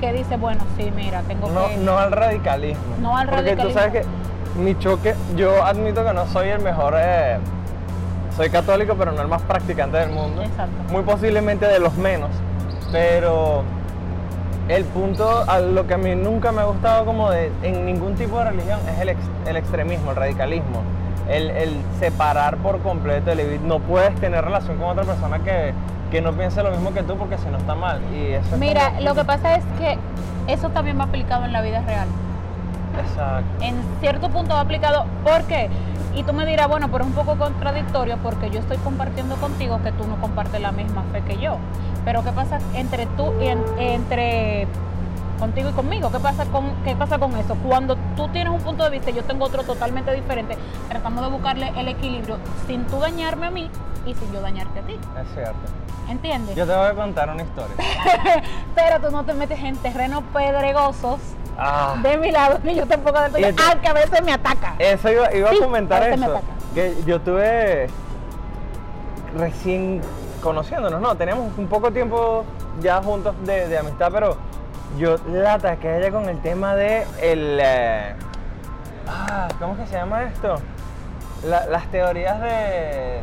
que 0.00 0.12
dice, 0.12 0.36
bueno, 0.36 0.62
sí, 0.76 0.92
mira, 0.94 1.22
tengo 1.22 1.48
No, 1.50 1.68
que... 1.68 1.76
no 1.78 1.98
al 1.98 2.12
radicalismo. 2.12 2.82
No 3.00 3.16
al 3.16 3.28
Porque 3.28 3.56
tú 3.56 3.62
radicalismo. 3.68 3.80
sabes 3.80 4.02
que 4.02 4.60
mi 4.60 4.78
choque, 4.78 5.14
yo 5.36 5.64
admito 5.64 6.04
que 6.04 6.12
no 6.12 6.26
soy 6.28 6.48
el 6.48 6.60
mejor, 6.60 6.94
eh, 6.98 7.38
soy 8.36 8.50
católico, 8.50 8.94
pero 8.98 9.12
no 9.12 9.20
el 9.22 9.28
más 9.28 9.42
practicante 9.42 9.96
del 9.98 10.10
mundo. 10.10 10.42
Exacto. 10.42 10.92
Muy 10.92 11.02
posiblemente 11.02 11.66
de 11.66 11.78
los 11.78 11.94
menos. 11.96 12.30
Pero 12.90 13.62
el 14.68 14.84
punto, 14.84 15.44
a 15.48 15.58
lo 15.60 15.86
que 15.86 15.94
a 15.94 15.98
mí 15.98 16.14
nunca 16.14 16.52
me 16.52 16.60
ha 16.62 16.64
gustado 16.64 17.04
como 17.04 17.30
de, 17.30 17.50
en 17.62 17.84
ningún 17.86 18.14
tipo 18.14 18.38
de 18.38 18.44
religión, 18.50 18.78
es 18.94 19.00
el, 19.00 19.08
ex- 19.10 19.20
el 19.46 19.56
extremismo, 19.56 20.10
el 20.10 20.16
radicalismo. 20.16 20.82
El, 21.28 21.50
el 21.50 21.76
separar 22.00 22.56
por 22.58 22.80
completo, 22.80 23.30
el 23.30 23.66
no 23.66 23.78
puedes 23.78 24.14
tener 24.16 24.44
relación 24.44 24.76
con 24.78 24.88
otra 24.90 25.04
persona 25.04 25.38
que, 25.38 25.72
que 26.10 26.20
no 26.20 26.32
piense 26.32 26.62
lo 26.62 26.70
mismo 26.70 26.92
que 26.92 27.02
tú 27.04 27.16
porque 27.16 27.38
si 27.38 27.46
no 27.48 27.58
está 27.58 27.74
mal. 27.74 28.00
Y 28.12 28.32
eso 28.32 28.54
es 28.54 28.58
Mira, 28.58 28.88
como- 28.90 29.00
lo 29.02 29.14
que 29.14 29.24
pasa 29.24 29.54
es 29.56 29.64
que 29.78 29.98
eso 30.52 30.68
también 30.70 30.98
va 30.98 31.04
aplicado 31.04 31.44
en 31.44 31.52
la 31.52 31.62
vida 31.62 31.80
real. 31.82 32.08
Exacto. 33.06 33.64
en 33.64 33.74
cierto 34.00 34.28
punto 34.28 34.54
va 34.54 34.60
aplicado. 34.60 35.06
¿Por 35.24 35.42
qué? 35.44 35.70
Y 36.14 36.22
tú 36.24 36.32
me 36.32 36.44
dirás, 36.46 36.68
bueno, 36.68 36.88
pero 36.90 37.04
es 37.04 37.10
un 37.10 37.14
poco 37.16 37.36
contradictorio 37.36 38.18
porque 38.22 38.50
yo 38.50 38.60
estoy 38.60 38.76
compartiendo 38.78 39.34
contigo 39.36 39.80
que 39.82 39.92
tú 39.92 40.06
no 40.06 40.16
compartes 40.20 40.60
la 40.60 40.70
misma 40.72 41.02
fe 41.12 41.22
que 41.22 41.38
yo. 41.38 41.56
Pero 42.04 42.22
¿qué 42.22 42.32
pasa 42.32 42.58
entre 42.74 43.06
tú 43.06 43.32
y 43.40 43.46
en- 43.46 43.64
entre 43.78 44.66
contigo 45.38 45.70
y 45.70 45.72
conmigo? 45.72 46.10
¿Qué 46.12 46.18
pasa 46.20 46.44
con 46.46 46.74
qué 46.84 46.94
pasa 46.94 47.18
con 47.18 47.34
eso? 47.36 47.56
Cuando 47.66 47.96
tú 48.16 48.28
tienes 48.28 48.52
un 48.52 48.60
punto 48.60 48.84
de 48.84 48.90
vista 48.90 49.10
y 49.10 49.14
yo 49.14 49.24
tengo 49.24 49.44
otro 49.46 49.62
totalmente 49.62 50.12
diferente, 50.12 50.56
tratamos 50.88 51.24
de 51.24 51.30
buscarle 51.30 51.72
el 51.76 51.88
equilibrio 51.88 52.36
sin 52.66 52.84
tú 52.86 52.98
dañarme 53.00 53.46
a 53.46 53.50
mí 53.50 53.70
y 54.06 54.14
sin 54.14 54.32
yo 54.32 54.40
dañarte 54.42 54.80
a 54.80 54.82
ti. 54.82 54.92
Es 54.94 55.34
cierto. 55.34 55.58
¿Entiendes? 56.10 56.54
Yo 56.56 56.66
te 56.66 56.74
voy 56.74 56.86
a 56.86 56.94
contar 56.94 57.30
una 57.30 57.42
historia. 57.42 57.74
Pero 58.74 59.00
tú 59.00 59.10
no 59.10 59.24
te 59.24 59.32
metes 59.34 59.58
en 59.60 59.76
terrenos 59.76 60.22
pedregosos 60.32 61.20
Ah, 61.58 61.96
de 62.02 62.16
mi 62.16 62.30
lado 62.32 62.58
ni 62.64 62.74
yo 62.74 62.86
tampoco 62.86 63.20
de 63.20 63.40
Y 63.40 63.44
tuyo. 63.44 63.56
Ah, 63.58 63.76
que 63.80 63.88
a 63.88 63.92
veces 63.92 64.22
me 64.24 64.32
ataca. 64.32 64.74
eso 64.78 65.10
iba, 65.10 65.32
iba 65.34 65.50
Sí, 65.50 65.58
a 65.60 65.64
comentar 65.64 66.02
a 66.02 66.06
veces 66.06 66.20
me 66.20 66.26
eso. 66.26 66.36
ataca. 66.36 66.52
Que 66.74 66.94
yo 67.06 67.20
tuve 67.20 67.88
recién 69.36 70.00
conociéndonos, 70.42 71.00
¿no? 71.00 71.14
Teníamos 71.16 71.56
un 71.56 71.66
poco 71.68 71.90
tiempo 71.92 72.44
ya 72.80 73.02
juntos 73.02 73.34
de, 73.44 73.68
de 73.68 73.78
amistad, 73.78 74.10
pero 74.12 74.36
yo 74.98 75.16
la 75.28 75.54
ataqué 75.54 75.88
a 75.88 75.98
ella 75.98 76.10
con 76.10 76.28
el 76.28 76.40
tema 76.40 76.74
de 76.74 77.06
el... 77.20 77.58
eh, 77.62 78.14
ah, 79.08 79.48
¿cómo 79.58 79.76
que 79.76 79.86
se 79.86 79.92
llama 79.94 80.24
esto? 80.24 80.56
La- 81.46 81.66
las 81.66 81.86
teorías 81.90 82.40
de, 82.40 83.20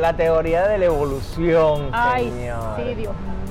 La 0.00 0.14
teoría 0.14 0.66
de 0.66 0.78
la 0.78 0.84
evolución, 0.86 1.90
Ay, 1.92 2.30
señor. 2.30 2.76
sí, 2.76 2.94
Dios 2.94 3.14
mío. 3.14 3.47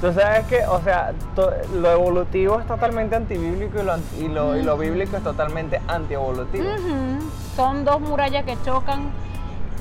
Tú 0.00 0.12
sabes 0.14 0.46
que, 0.46 0.64
o 0.66 0.80
sea, 0.82 1.12
to- 1.36 1.52
lo 1.74 1.90
evolutivo 1.90 2.58
es 2.58 2.66
totalmente 2.66 3.16
antibíblico 3.16 3.80
y 3.80 3.84
lo, 3.84 3.96
y 4.18 4.28
lo, 4.28 4.56
y 4.56 4.62
lo 4.62 4.78
bíblico 4.78 5.16
es 5.18 5.22
totalmente 5.22 5.78
antievolutivo. 5.88 6.64
Ujú. 6.64 7.30
Son 7.54 7.84
dos 7.84 8.00
murallas 8.00 8.44
que 8.44 8.56
chocan 8.64 9.10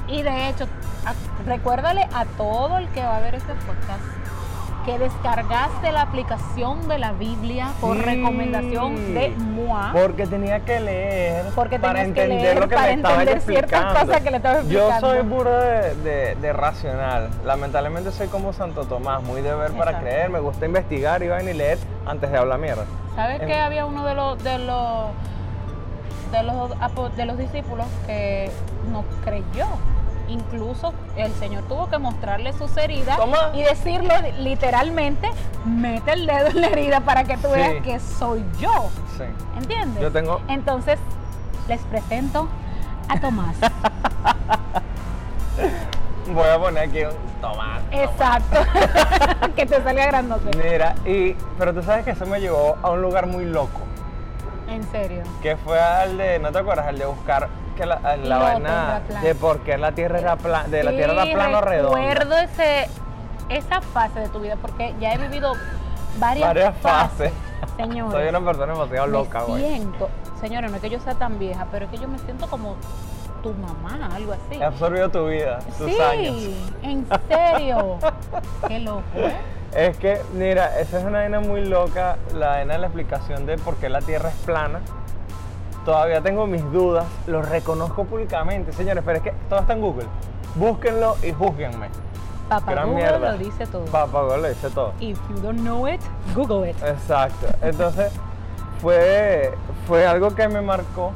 y 0.08 0.22
de 0.24 0.50
hecho, 0.50 0.66
a- 1.06 1.14
recuérdale 1.48 2.02
a 2.14 2.26
todo 2.38 2.78
el 2.80 2.90
que 2.90 3.02
va 3.02 3.18
a 3.18 3.20
ver 3.22 3.36
este 3.36 3.54
podcast 3.54 4.02
que 4.86 4.98
descargaste 4.98 5.92
la 5.92 6.02
aplicación 6.04 6.88
de 6.88 6.98
la 7.00 7.12
Biblia 7.12 7.70
por 7.82 7.98
Sí. 7.98 8.04
recomendación 8.04 9.14
de 9.14 9.30
MOA. 9.38 9.92
Porque 9.94 10.26
tenía 10.26 10.62
que 10.62 10.80
leer 10.80 11.46
Porque 11.56 11.80
para 11.80 12.00
tenías 12.00 12.14
que 12.16 12.22
entender 12.24 12.42
leer 12.44 12.60
lo 12.60 12.68
que 12.70 12.76
para 12.76 12.88
me 12.88 12.94
entender 12.94 13.42
ciertas 13.42 13.86
cosas 14.00 14.22
que 14.22 14.32
le 14.32 14.38
estaba 14.38 14.62
Yo 14.64 14.90
explicando. 14.90 15.08
soy 15.08 15.24
puro 15.24 15.52
de, 15.60 15.96
de- 15.96 16.36
de 16.36 16.54
racional. 16.54 17.30
Lamentablemente 17.46 18.12
soy 18.12 18.28
como 18.28 18.54
Santo 18.54 18.86
Tomás, 18.86 19.22
muy 19.24 19.42
de 19.42 19.54
ver 19.54 19.72
para 19.74 20.00
creer. 20.00 20.30
Me 20.30 20.40
gusta 20.40 20.66
investigar 20.66 21.22
y 21.24 21.28
vaina 21.28 21.52
y 21.52 21.54
leer 21.54 21.78
antes 22.06 22.32
de 22.32 22.38
hablar 22.38 22.60
mierda. 22.60 22.86
¿Sabes 23.16 23.42
En- 23.42 23.48
que 23.48 23.56
había 23.56 23.86
uno 23.86 24.06
de 24.06 24.16
los 24.16 24.44
de 24.44 24.58
los 24.60 25.08
de 26.32 26.44
los 26.44 26.72
apo- 26.80 27.10
de 27.10 27.26
los 27.26 27.38
discípulos 27.38 27.88
que 28.06 28.50
no 28.92 29.04
creyó? 29.24 29.66
Incluso 30.30 30.94
el 31.18 31.34
Señor 31.34 31.64
tuvo 31.64 31.90
que 31.90 31.98
mostrarle 31.98 32.54
sus 32.54 32.76
heridas 32.78 33.20
y 33.54 33.64
decirle 33.64 34.34
literalmente, 34.40 35.30
mete 35.66 36.14
el 36.14 36.26
dedo 36.28 36.48
en 36.48 36.62
la 36.62 36.68
herida 36.68 37.00
para 37.02 37.24
que 37.24 37.36
tú 37.38 37.48
Sí. 37.48 37.54
veas 37.56 37.84
que 37.84 38.00
soy 38.00 38.46
yo. 38.60 38.90
Sí. 39.18 39.24
¿Entiendes? 39.58 40.02
Yo 40.02 40.12
tengo- 40.12 40.40
Entonces, 40.48 41.00
les 41.68 41.82
presento 41.82 42.48
a 43.08 43.20
Tomás. 43.20 43.56
Voy 46.34 46.48
a 46.48 46.60
poner 46.60 46.88
aquí 46.88 47.04
un 47.04 47.12
Tomás. 47.42 47.82
Exacto. 47.92 48.60
que 49.56 49.66
te 49.66 49.82
salga 49.82 50.06
grandote. 50.06 50.52
Mira, 50.58 50.94
y, 51.06 51.34
pero 51.58 51.74
tú 51.74 51.82
sabes 51.82 52.06
que 52.06 52.12
eso 52.12 52.26
me 52.28 52.40
llevó 52.40 52.78
a 52.84 52.92
un 52.92 53.02
lugar 53.02 53.26
muy 53.26 53.46
loco. 53.46 53.82
En 54.68 54.84
serio. 54.92 55.24
Que 55.42 55.58
fue 55.58 55.80
al 55.82 56.18
de, 56.20 56.38
¿no 56.38 56.52
te 56.52 56.60
acuerdas? 56.60 56.86
Al 56.88 57.00
de 57.00 57.06
buscar 57.08 57.50
que 57.80 57.86
la, 57.86 58.18
la 58.18 58.38
vaina 58.38 59.02
plana. 59.08 59.22
de 59.22 59.36
por 59.36 59.60
qué 59.62 59.78
la 59.78 59.94
Tierra 59.94 60.20
era 60.20 60.36
plana, 60.36 60.68
de 60.68 60.84
la 60.84 60.92
Tierra 60.92 61.14
era 61.14 61.24
Sí, 61.24 61.34
plano 61.34 61.58
o 61.60 61.62
redonda. 61.62 61.98
Recuerdo 61.98 62.38
ese, 62.38 62.90
esa 63.48 63.82
fase 63.82 64.20
de 64.20 64.28
tu 64.30 64.40
vida 64.40 64.58
porque 64.62 64.94
ya 65.00 65.14
he 65.14 65.18
vivido 65.18 65.54
varias, 66.20 66.48
Varias 66.50 66.78
fases. 66.78 67.32
Señores. 67.78 68.12
Soy 68.12 68.28
una 68.28 68.42
persona 68.42 68.74
demasiado 68.74 69.08
loca, 69.08 69.42
güey. 69.44 69.64
siento, 69.64 70.10
señores, 70.42 70.70
no 70.70 70.76
es 70.78 70.82
que 70.82 70.90
yo 70.90 71.00
sea 71.00 71.16
tan 71.16 71.40
vieja, 71.40 71.68
pero 71.72 71.86
es 71.86 71.92
que 71.92 71.98
yo 71.98 72.08
me 72.10 72.20
siento 72.20 72.48
como 72.48 72.76
tu 73.42 73.54
mamá, 73.54 74.10
algo 74.14 74.34
así. 74.34 74.60
He 74.60 74.64
absorbido 74.64 75.10
tu 75.10 75.28
vida, 75.28 75.60
tus 75.78 75.90
sí, 75.90 75.98
años. 76.02 76.36
en 76.82 77.08
serio. 77.30 77.98
Qué 78.68 78.80
loco, 78.80 79.04
¿eh? 79.16 79.34
Es 79.76 79.98
que, 79.98 80.20
mira, 80.34 80.80
esa 80.80 81.00
es 81.00 81.06
una 81.06 81.20
vaina 81.20 81.40
muy 81.40 81.64
loca, 81.64 82.18
la 82.34 82.48
vaina 82.50 82.74
de 82.74 82.80
la 82.80 82.88
explicación 82.88 83.46
de 83.46 83.58
por 83.58 83.76
qué 83.78 83.88
la 83.88 84.02
Tierra 84.02 84.30
es 84.30 84.36
plana. 84.46 84.82
Todavía 85.86 86.22
tengo 86.22 86.46
mis 86.46 86.64
dudas, 86.72 87.06
lo 87.26 87.42
reconozco 87.42 88.04
públicamente, 88.04 88.74
señores, 88.74 89.04
pero 89.06 89.18
es 89.18 89.24
que 89.24 89.34
todo 89.50 89.60
está 89.62 89.74
en 89.74 89.82
Google. 89.82 90.08
Búsquenlo 90.56 91.16
y 91.24 91.32
juzguenme. 91.32 91.88
Papá 92.50 92.72
Gran 92.72 92.90
Google 92.90 93.04
mierda. 93.04 93.32
lo 93.32 93.38
dice 93.38 93.66
todo. 93.68 93.86
Papá 93.86 94.22
Google 94.24 94.42
lo 94.42 94.50
dice 94.50 94.70
todo. 94.72 94.94
If 95.00 95.20
you 95.30 95.40
don't 95.42 95.60
know 95.60 95.88
it, 95.88 96.02
Google 96.36 96.70
it. 96.70 96.76
Exacto. 96.84 97.48
Entonces, 97.62 98.12
fue, 98.82 99.54
fue 99.88 100.08
algo 100.08 100.34
que 100.36 100.48
me 100.48 100.62
marcó, 100.62 101.12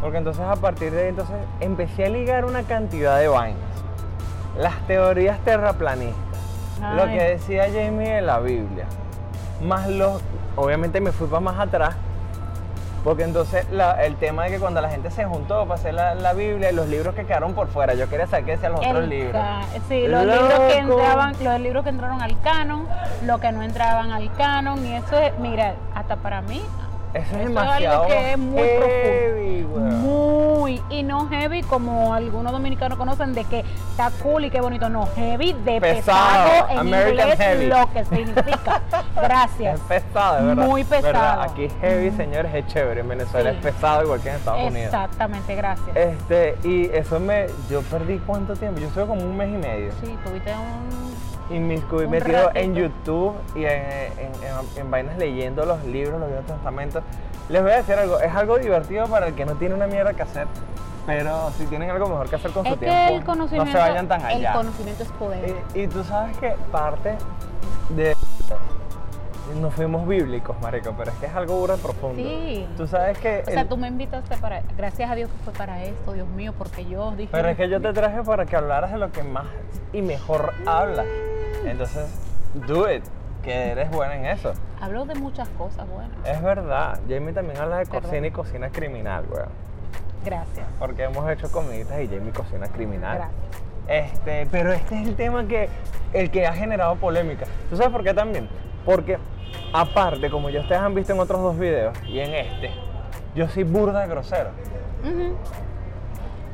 porque 0.00 0.18
entonces 0.18 0.42
a 0.44 0.56
partir 0.56 0.92
de 0.92 1.02
ahí 1.02 1.08
entonces 1.08 1.36
empecé 1.60 2.06
a 2.06 2.08
ligar 2.08 2.44
una 2.44 2.62
cantidad 2.64 3.18
de 3.18 3.28
vainas. 3.28 3.60
Las 4.58 4.78
teorías 4.86 5.38
terraplanistas, 5.40 6.16
lo 6.96 7.06
que 7.06 7.22
decía 7.22 7.64
Jamie 7.72 8.14
de 8.14 8.22
la 8.22 8.38
Biblia, 8.40 8.86
más 9.62 9.88
los, 9.88 10.20
obviamente 10.56 11.00
me 11.00 11.12
fui 11.12 11.26
para 11.28 11.40
más 11.40 11.58
atrás, 11.58 11.94
porque 13.04 13.24
entonces 13.24 13.68
la- 13.70 14.04
el 14.04 14.16
tema 14.16 14.44
de 14.44 14.50
que 14.52 14.58
cuando 14.60 14.80
la 14.80 14.88
gente 14.88 15.10
se 15.10 15.24
juntó 15.24 15.62
para 15.66 15.74
hacer 15.74 15.94
la, 15.94 16.14
la 16.14 16.32
Biblia 16.32 16.70
y 16.70 16.74
los 16.74 16.86
libros 16.88 17.14
que 17.14 17.24
quedaron 17.26 17.54
por 17.54 17.68
fuera, 17.68 17.94
yo 17.94 18.08
quería 18.08 18.26
saber 18.26 18.44
qué 18.44 18.50
decían 18.52 18.72
los 18.72 18.80
otros 18.80 19.08
libros. 19.08 19.42
Sí, 19.88 20.06
los 20.06 20.24
libros 20.24 20.60
que 20.68 20.78
entraban, 20.78 21.34
los 21.42 21.60
libros 21.60 21.82
que 21.84 21.90
entraron 21.90 22.22
al 22.22 22.40
canon, 22.40 22.86
los 23.24 23.40
que 23.40 23.52
no 23.52 23.62
entraban 23.62 24.10
al 24.12 24.32
canon, 24.34 24.84
y 24.86 24.94
eso 24.94 25.18
es, 25.18 25.36
mira, 25.38 25.74
hasta 25.94 26.16
para 26.16 26.42
mí, 26.42 26.62
Eso 27.14 27.20
es 27.20 27.26
eso 27.26 27.36
es 27.36 27.44
demasiado 27.48 28.02
algo 28.04 28.06
que 28.14 28.32
es 28.32 28.38
muy 28.38 28.62
heavy, 28.62 29.62
profundo. 29.64 29.96
Muy, 29.96 30.82
y 30.88 31.02
no 31.02 31.28
heavy 31.28 31.62
como 31.62 32.14
algunos 32.14 32.52
dominicanos 32.52 32.96
conocen 32.96 33.34
de 33.34 33.44
que 33.44 33.60
está 33.90 34.10
cool 34.22 34.44
y 34.46 34.50
qué 34.50 34.60
bonito, 34.60 34.88
no, 34.88 35.06
heavy 35.16 35.52
de 35.52 35.80
Pesado, 35.80 36.50
pesado, 36.50 36.68
en 36.70 36.78
American 36.78 37.10
inglés 37.28 37.38
heavy. 37.38 37.66
lo 37.66 37.92
que 37.92 38.04
significa. 38.06 38.80
Gracias. 39.16 39.74
Es 39.74 39.80
pesado, 39.86 40.36
de 40.40 40.46
verdad. 40.46 40.66
Muy 40.66 40.84
pesado. 40.84 41.12
¿Verdad? 41.12 41.42
Aquí 41.42 41.68
heavy, 41.80 42.10
señores, 42.12 42.54
es 42.54 42.66
chévere. 42.68 43.00
En 43.00 43.08
Venezuela 43.08 43.50
Sí. 43.50 43.56
es 43.56 43.62
pesado 43.62 44.02
igual 44.04 44.20
que 44.20 44.28
en 44.30 44.34
Estados 44.36 44.60
Unidos. 44.62 44.86
Exactamente, 44.86 45.54
gracias. 45.54 45.96
Este, 45.96 46.56
y 46.64 46.86
eso 46.94 47.20
me. 47.20 47.46
Yo 47.70 47.82
perdí 47.82 48.18
cuánto 48.26 48.54
tiempo. 48.56 48.80
Yo 48.80 48.86
estuve 48.88 49.06
como 49.06 49.22
un 49.22 49.36
mes 49.36 49.48
y 49.48 49.56
medio. 49.58 49.92
Sí, 50.02 50.16
tuviste 50.24 50.52
un... 50.54 51.11
Y 51.50 51.56
Un 51.58 51.66
metido 51.68 52.50
en 52.54 52.74
ratito. 52.74 52.88
YouTube 52.88 53.34
y 53.54 53.64
en, 53.64 53.72
en- 53.72 54.34
en- 54.42 54.80
en 54.80 54.90
vainas 54.90 55.18
leyendo 55.18 55.64
los 55.66 55.84
libros, 55.84 56.18
los 56.20 56.28
Viejos 56.28 56.46
Testamentos. 56.46 57.02
Les 57.48 57.62
voy 57.62 57.72
a 57.72 57.76
decir 57.76 57.94
algo. 57.96 58.20
Es 58.20 58.34
algo 58.34 58.58
divertido 58.58 59.06
para 59.06 59.26
el 59.26 59.34
que 59.34 59.44
no 59.44 59.54
tiene 59.56 59.74
una 59.74 59.86
mierda 59.86 60.14
que 60.14 60.22
hacer. 60.22 60.46
Pero 61.04 61.50
si 61.58 61.66
tienen 61.66 61.90
algo 61.90 62.08
mejor 62.08 62.28
que 62.30 62.36
hacer 62.36 62.52
con 62.52 62.64
su 62.64 62.78
que 62.78 62.86
tiempo, 62.86 63.14
el 63.14 63.24
conocimiento, 63.24 63.64
no 63.66 63.72
se 63.72 63.78
vayan 63.78 64.06
tan 64.08 64.24
allá. 64.24 64.50
el 64.50 64.56
conocimiento 64.56 65.02
es 65.02 65.08
poder. 65.10 65.56
Y, 65.74 65.80
y 65.80 65.86
tú 65.88 66.04
sabes 66.04 66.36
que 66.38 66.54
parte 66.70 67.16
de. 67.90 68.14
No 69.60 69.70
fuimos 69.70 70.06
bíblicos, 70.06 70.58
marico, 70.60 70.94
pero 70.96 71.10
es 71.10 71.16
que 71.18 71.26
es 71.26 71.34
algo 71.34 71.58
burda 71.58 71.76
profundo. 71.76 72.16
Sí. 72.22 72.66
Tú 72.76 72.86
sabes 72.86 73.18
que. 73.18 73.42
O 73.46 73.50
sea, 73.50 73.68
tú 73.68 73.76
me 73.76 73.88
invitaste 73.88 74.36
para. 74.38 74.62
Gracias 74.76 75.10
a 75.10 75.14
Dios 75.14 75.30
que 75.30 75.44
fue 75.44 75.52
para 75.52 75.82
esto, 75.84 76.12
Dios 76.12 76.28
mío, 76.28 76.54
porque 76.56 76.84
yo 76.86 77.10
dije. 77.12 77.28
Pero 77.32 77.48
es 77.48 77.56
que 77.56 77.68
yo 77.68 77.80
te 77.80 77.92
traje 77.92 78.22
para 78.22 78.46
que 78.46 78.56
hablaras 78.56 78.92
de 78.92 78.98
lo 78.98 79.10
que 79.12 79.22
más 79.22 79.46
y 79.92 80.02
mejor 80.02 80.52
hablas. 80.66 81.06
Entonces, 81.64 82.06
do 82.66 82.90
it, 82.90 83.04
que 83.42 83.70
eres 83.70 83.90
buena 83.90 84.16
en 84.16 84.26
eso. 84.26 84.52
Hablo 84.80 85.04
de 85.04 85.14
muchas 85.14 85.48
cosas 85.50 85.88
buenas. 85.88 86.16
Es 86.24 86.42
verdad. 86.42 86.98
Jamie 87.08 87.32
también 87.32 87.58
habla 87.58 87.78
de 87.78 87.86
Perdón. 87.86 88.02
cocina 88.02 88.26
y 88.26 88.30
cocina 88.30 88.70
criminal, 88.70 89.24
weón. 89.30 89.48
Gracias. 90.24 90.66
Porque 90.78 91.04
hemos 91.04 91.28
hecho 91.30 91.50
comiditas 91.50 92.00
y 92.00 92.08
Jamie 92.08 92.32
cocina 92.32 92.68
criminal. 92.68 93.16
Gracias. 93.18 93.52
Este, 93.88 94.46
pero 94.50 94.72
este 94.72 95.00
es 95.00 95.08
el 95.08 95.16
tema 95.16 95.44
que 95.46 95.68
el 96.12 96.30
que 96.30 96.46
ha 96.46 96.52
generado 96.52 96.96
polémica. 96.96 97.46
¿Tú 97.68 97.76
sabes 97.76 97.92
por 97.92 98.04
qué 98.04 98.14
también? 98.14 98.48
Porque 98.84 99.18
aparte, 99.72 100.30
como 100.30 100.50
ya 100.50 100.60
ustedes 100.60 100.80
han 100.80 100.94
visto 100.94 101.12
en 101.12 101.20
otros 101.20 101.40
dos 101.42 101.58
videos 101.58 101.96
y 102.06 102.18
en 102.20 102.34
este, 102.34 102.70
yo 103.34 103.48
soy 103.48 103.64
burda 103.64 104.06
grosero. 104.06 104.50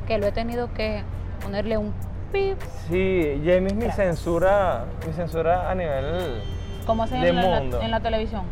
Que 0.07 0.17
lo 0.17 0.27
he 0.27 0.31
tenido 0.31 0.73
que 0.73 1.03
ponerle 1.43 1.77
un 1.77 1.93
pip. 2.31 2.59
Sí, 2.87 3.41
Jamie 3.45 3.67
es 3.67 3.73
mi 3.75 3.83
Gracias. 3.83 3.95
censura, 3.95 4.85
mi 5.05 5.13
censura 5.13 5.69
a 5.69 5.75
nivel 5.75 6.41
Como 6.85 7.03
hacen 7.03 7.21
De 7.21 7.29
en, 7.29 7.35
la- 7.35 7.57
en 7.85 7.91
la 7.91 7.99
televisión. 7.99 8.43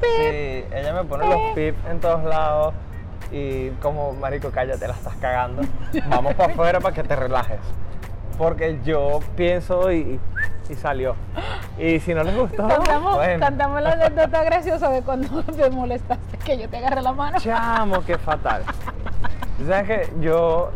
Sí, 0.00 0.64
ella 0.72 0.94
me 0.94 1.04
pone 1.04 1.28
los 1.28 1.52
pips 1.54 1.78
en 1.90 2.00
todos 2.00 2.24
lados 2.24 2.72
y 3.32 3.68
como, 3.82 4.12
marico, 4.12 4.50
cállate, 4.50 4.86
la 4.88 4.94
estás 4.94 5.14
cagando. 5.16 5.62
Vamos 6.08 6.34
para 6.34 6.52
afuera 6.52 6.80
para 6.80 6.94
que 6.94 7.02
te 7.02 7.14
relajes. 7.16 7.58
Porque 8.38 8.78
yo 8.84 9.20
pienso 9.36 9.92
y, 9.92 10.18
y 10.70 10.74
salió. 10.74 11.14
Y 11.78 11.98
si 12.00 12.14
no 12.14 12.22
les 12.22 12.36
gustó, 12.36 12.66
Cantamos, 12.68 13.16
bueno. 13.16 13.40
cantamos 13.40 13.82
la 13.82 13.92
anécdota 13.92 14.42
graciosa 14.44 14.88
de 14.90 15.02
cuando 15.02 15.42
te 15.56 15.70
molestaste 15.70 16.38
que 16.38 16.58
yo 16.58 16.68
te 16.68 16.76
agarré 16.78 17.02
la 17.02 17.12
mano. 17.12 17.38
Chamo, 17.38 18.04
qué 18.04 18.18
fatal. 18.18 18.62
¿Sabes 19.66 19.86
que 19.86 20.12
yo, 20.20 20.70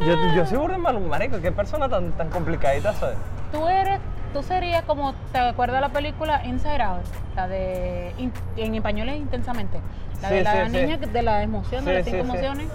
yo, 0.00 0.16
yo 0.34 0.46
soy 0.46 0.66
de 0.68 0.78
mal, 0.78 0.98
marico, 1.00 1.40
qué 1.40 1.52
persona 1.52 1.88
tan, 1.88 2.12
tan 2.12 2.30
complicadita 2.30 2.94
soy. 2.94 3.14
Tú 3.52 3.66
eres, 3.68 3.98
tú 4.32 4.42
serías 4.42 4.82
como, 4.84 5.12
¿te 5.32 5.38
acuerdas 5.38 5.80
la 5.80 5.90
película 5.90 6.42
Inside 6.44 6.82
Out? 6.82 7.02
La 7.36 7.48
de, 7.48 8.14
in- 8.18 8.32
en 8.56 8.74
español 8.74 9.08
es 9.10 9.16
Intensamente. 9.16 9.80
La 10.22 10.30
de 10.30 10.42
la 10.44 10.66
sí, 10.66 10.72
niña 10.72 10.96
de 10.98 11.22
la 11.22 11.42
emoción, 11.42 11.84
de 11.84 11.94
las 11.94 12.04
cinco 12.04 12.18
emociones. 12.18 12.68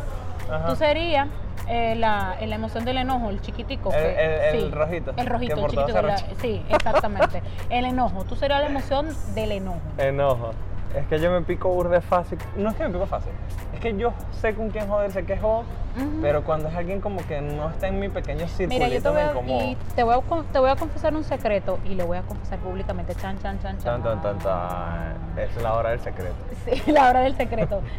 Ajá. 0.51 0.67
Tú 0.67 0.75
serías 0.75 1.27
eh, 1.67 1.95
la, 1.95 2.35
la 2.39 2.55
emoción 2.55 2.85
del 2.85 2.97
enojo, 2.97 3.29
el 3.29 3.41
chiquitico. 3.41 3.91
El- 3.93 4.01
que- 4.01 4.49
el- 4.49 4.55
el 4.65 4.71
rojito, 4.71 5.13
El 5.17 5.25
rojito, 5.27 5.55
el 5.55 5.67
chiquitico. 5.71 6.01
la- 6.01 6.17
sí, 6.41 6.63
exactamente. 6.69 7.41
el 7.69 7.85
enojo. 7.85 8.23
Tú 8.25 8.35
serías 8.35 8.61
la 8.61 8.67
emoción 8.67 9.07
del 9.35 9.51
enojo. 9.53 9.79
Enojo. 9.97 10.51
Es 10.95 11.05
que 11.07 11.19
yo 11.19 11.29
me 11.31 11.41
pico 11.41 11.69
burde 11.69 11.99
fácil. 12.01 12.39
No 12.55 12.69
es 12.69 12.75
que 12.75 12.83
me 12.85 12.89
pico 12.91 13.05
fácil. 13.05 13.31
Es 13.73 13.79
que 13.81 13.95
yo 13.97 14.13
sé 14.41 14.55
con 14.55 14.69
quién 14.69 14.87
joder, 14.87 15.11
sé 15.11 15.25
que 15.25 15.33
es 15.33 15.41
joder, 15.41 15.65
Ujú. 15.97 16.19
pero 16.21 16.43
cuando 16.43 16.69
es 16.69 16.75
alguien 16.75 17.01
como 17.01 17.17
que 17.27 17.41
no 17.41 17.69
está 17.69 17.87
en 17.87 17.99
mi 17.99 18.09
pequeño 18.09 18.47
circulito 18.47 18.85
Mira, 18.85 18.87
yo 18.87 19.01
te 19.03 19.09
voy, 19.09 19.51
a, 19.51 19.61
y 19.69 19.77
te, 19.95 20.03
voy 20.03 20.15
a, 20.15 20.43
te 20.51 20.59
voy 20.59 20.69
a 20.69 20.75
confesar 20.77 21.13
un 21.15 21.23
secreto 21.23 21.77
y 21.85 21.93
lo 21.95 22.07
voy 22.07 22.17
a 22.17 22.21
confesar 22.23 22.57
públicamente. 22.59 23.13
Chan, 23.15 23.37
chan, 23.43 23.59
chan, 23.61 23.77
chan. 23.77 24.01
Tan, 24.01 24.21
tan, 24.21 24.21
tan, 24.21 24.39
tan. 24.39 25.15
Es 25.37 25.55
la 25.61 25.73
hora 25.75 25.89
del 25.91 25.99
secreto. 25.99 26.33
Sí, 26.65 26.91
la 26.91 27.09
hora 27.09 27.19
del 27.19 27.35
secreto. 27.35 27.81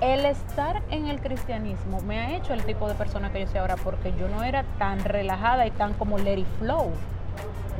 El 0.00 0.26
estar 0.26 0.82
en 0.90 1.06
el 1.06 1.20
cristianismo 1.20 2.02
me 2.02 2.18
ha 2.18 2.36
hecho 2.36 2.52
el 2.52 2.62
tipo 2.64 2.86
de 2.86 2.94
persona 2.94 3.32
que 3.32 3.40
yo 3.40 3.46
soy 3.46 3.60
ahora 3.60 3.76
porque 3.76 4.12
yo 4.18 4.28
no 4.28 4.42
era 4.42 4.64
tan 4.78 5.02
relajada 5.02 5.66
y 5.66 5.70
tan 5.70 5.94
como 5.94 6.18
it 6.18 6.46
flow. 6.58 6.92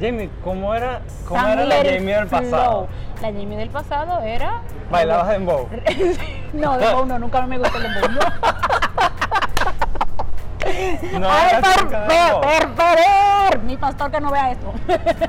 Jamie, 0.00 0.30
¿cómo 0.42 0.74
era, 0.74 1.00
cómo 1.26 1.46
era 1.46 1.64
la 1.64 1.76
Jamie 1.76 2.14
del 2.14 2.26
pasado? 2.26 2.88
La 3.20 3.28
Jamie 3.28 3.56
del 3.56 3.70
pasado 3.70 4.20
era... 4.22 4.62
¿Bailabas 4.90 5.28
dembow? 5.28 5.68
no, 6.54 6.78
dembow 6.78 7.06
no, 7.06 7.18
nunca 7.18 7.46
me 7.46 7.58
gustó 7.58 7.76
el 7.78 7.82
dembow. 7.82 8.10
No. 8.10 8.20
No, 11.20 11.28
Ay, 11.30 11.62
por 11.62 12.74
favor, 12.74 13.62
mi 13.62 13.76
pastor 13.76 14.10
que 14.10 14.20
no 14.20 14.32
vea 14.32 14.50
esto. 14.50 14.72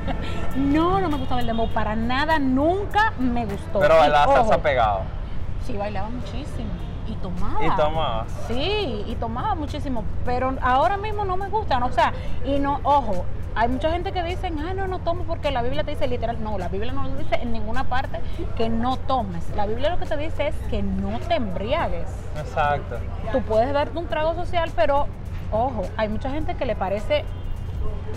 no, 0.56 1.00
no 1.00 1.08
me 1.08 1.16
gustaba 1.16 1.40
el 1.40 1.46
dembow 1.46 1.68
para 1.68 1.94
nada, 1.94 2.38
nunca 2.38 3.12
me 3.18 3.46
gustó. 3.46 3.78
Pero 3.78 3.96
bailaba 3.96 4.34
salsa 4.34 4.58
pegado. 4.58 5.17
Sí, 5.64 5.76
bailaba 5.76 6.08
muchísimo. 6.08 6.70
Y 7.06 7.14
tomaba. 7.14 7.64
Y 7.64 7.70
tomabas. 7.70 8.26
Sí, 8.46 9.04
y 9.06 9.16
tomaba 9.18 9.54
muchísimo. 9.54 10.04
Pero 10.24 10.54
ahora 10.60 10.96
mismo 10.96 11.24
no 11.24 11.36
me 11.36 11.48
gustan. 11.48 11.82
O 11.82 11.90
sea, 11.90 12.12
y 12.44 12.58
no, 12.58 12.80
ojo, 12.82 13.24
hay 13.54 13.68
mucha 13.68 13.90
gente 13.90 14.12
que 14.12 14.22
dicen, 14.22 14.58
ah, 14.60 14.74
no, 14.74 14.86
no 14.86 15.00
tomo 15.00 15.24
porque 15.24 15.50
la 15.50 15.62
Biblia 15.62 15.82
te 15.84 15.92
dice 15.92 16.06
literal. 16.06 16.42
No, 16.42 16.58
la 16.58 16.68
Biblia 16.68 16.92
no 16.92 17.04
lo 17.04 17.16
dice 17.16 17.36
en 17.36 17.52
ninguna 17.52 17.84
parte 17.84 18.20
que 18.56 18.68
no 18.68 18.96
tomes. 18.96 19.48
La 19.56 19.66
Biblia 19.66 19.90
lo 19.90 19.98
que 19.98 20.06
te 20.06 20.16
dice 20.16 20.48
es 20.48 20.54
que 20.70 20.82
no 20.82 21.18
te 21.20 21.36
embriagues. 21.36 22.08
Exacto. 22.38 22.98
Tú 23.32 23.42
puedes 23.42 23.72
darte 23.72 23.98
un 23.98 24.06
trago 24.06 24.34
social, 24.34 24.70
pero 24.76 25.06
ojo, 25.50 25.82
hay 25.96 26.08
mucha 26.08 26.30
gente 26.30 26.54
que 26.54 26.66
le 26.66 26.76
parece 26.76 27.24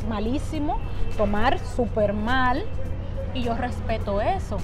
malísimo 0.10 0.78
tomar 1.18 1.60
súper 1.60 2.14
mal. 2.14 2.64
Y 3.34 3.44
yo 3.44 3.56
respeto 3.56 4.20
eso. 4.20 4.58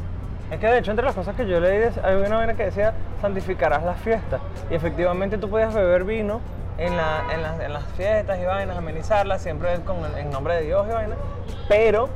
Es 0.51 0.59
que 0.59 0.67
de 0.67 0.77
hecho 0.79 0.91
entre 0.91 1.05
las 1.05 1.15
cosas 1.15 1.35
que 1.35 1.45
yo 1.47 1.59
leí 1.59 1.83
hay 2.03 2.15
una 2.15 2.37
vaina 2.37 2.53
que 2.53 2.63
decía 2.65 2.93
santificarás 3.21 3.83
las 3.83 3.97
fiestas 3.99 4.39
y 4.71 4.75
efectivamente 4.75 5.37
tú 5.37 5.49
podías 5.49 5.73
beber 5.73 6.03
vino 6.05 6.39
en, 6.77 6.95
la- 6.95 7.23
en 7.33 7.41
las- 7.41 7.59
en 7.59 7.73
las 7.73 7.83
fiestas 7.97 8.39
y 8.39 8.45
vainas, 8.45 8.77
amenizarlas 8.77 9.41
siempre 9.41 9.75
con 9.81 9.97
el, 10.05 10.17
en 10.17 10.29
nombre 10.31 10.55
de 10.55 10.61
Dios 10.63 10.85
y 10.89 10.93
vainas, 10.93 11.17
pero 11.67 12.07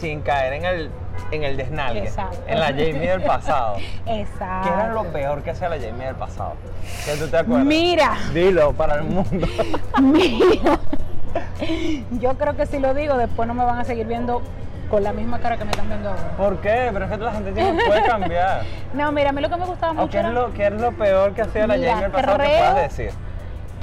sin 0.00 0.20
caer 0.22 0.54
en 0.54 0.64
el 0.64 0.90
en 1.32 1.44
el 1.44 1.56
desnalgue. 1.56 2.00
Exacto. 2.04 2.36
En 2.46 2.60
la 2.60 2.66
Jamie 2.66 3.08
del 3.08 3.22
pasado. 3.22 3.76
Exacto. 4.06 4.68
¿Qué 4.68 4.74
era 4.74 4.88
lo 4.92 5.04
peor 5.04 5.42
que 5.42 5.50
hacía 5.52 5.68
la 5.70 5.76
Jamie 5.76 6.06
del 6.08 6.14
pasado? 6.16 6.52
¿Qué 7.06 7.12
tú 7.16 7.26
te 7.28 7.38
acuerdas? 7.38 7.64
Mira, 7.66 8.12
Dilo 8.34 8.72
para 8.74 8.96
el 8.96 9.04
mundo. 9.04 9.46
mira. 10.02 10.78
Yo 12.20 12.34
creo 12.36 12.54
que 12.56 12.66
si 12.66 12.78
lo 12.78 12.92
digo, 12.94 13.16
después 13.16 13.48
no 13.48 13.54
me 13.54 13.64
van 13.64 13.78
a 13.78 13.84
seguir 13.84 14.06
viendo 14.06 14.42
con 14.90 15.02
la 15.02 15.12
misma 15.12 15.38
cara 15.38 15.56
que 15.56 15.64
me 15.64 15.70
están 15.70 15.88
viendo 15.88 16.10
ahora. 16.10 16.30
¿Por 16.36 16.58
qué? 16.60 16.90
Pero 16.92 17.04
es 17.04 17.10
que 17.10 17.16
la 17.18 17.32
gente 17.32 17.52
tiene, 17.52 17.84
puede 17.84 18.02
cambiar. 18.04 18.62
No, 18.94 19.12
mira, 19.12 19.30
a 19.30 19.32
mí 19.32 19.40
lo 19.42 19.48
que 19.50 19.56
me 19.56 19.66
gustaba 19.66 19.92
¿O 19.92 19.94
mucho 19.94 20.10
qué 20.10 20.20
es, 20.20 20.32
lo, 20.32 20.52
qué 20.54 20.66
es 20.66 20.72
lo 20.80 20.92
peor 20.92 21.32
que 21.34 21.42
hacía 21.42 21.66
la 21.66 21.74
Jamie 21.74 22.02
del 22.02 22.10
pasado 22.10 22.38
que 22.38 22.44
puedas 22.44 22.76
decir? 22.76 23.10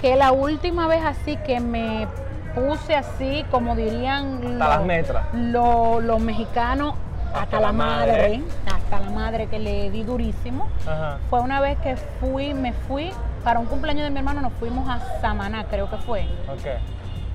que 0.01 0.15
la 0.17 0.33
última 0.33 0.87
vez 0.87 1.01
así 1.05 1.37
que 1.37 1.61
me 1.61 2.07
puse 2.55 2.93
así, 2.93 3.45
como 3.49 3.73
dirían 3.75 4.41
Hasta 4.53 4.67
las 4.77 4.83
metras. 4.85 5.25
Los 5.33 6.03
los 6.03 6.19
mexicanos, 6.19 6.95
hasta, 7.27 7.41
Hasta 7.43 7.59
la 7.61 7.71
madre. 7.71 8.11
madre, 8.11 8.43
hasta 8.75 8.99
la 8.99 9.09
madre 9.11 9.47
que 9.47 9.59
le 9.59 9.89
di 9.91 10.03
durísimo. 10.03 10.67
Ajá. 10.85 11.19
Fue 11.29 11.39
una 11.39 11.61
vez 11.61 11.77
que 11.79 11.95
fui, 11.95 12.53
me 12.53 12.73
fui, 12.73 13.11
para 13.45 13.59
un 13.59 13.65
cumpleaños 13.65 14.03
de 14.03 14.09
mi 14.09 14.17
hermano 14.19 14.41
nos 14.41 14.53
fuimos 14.53 14.89
a 14.89 14.99
Samaná, 15.21 15.63
creo 15.65 15.89
que 15.89 15.97
fue. 15.97 16.23
Ok. 16.49 16.67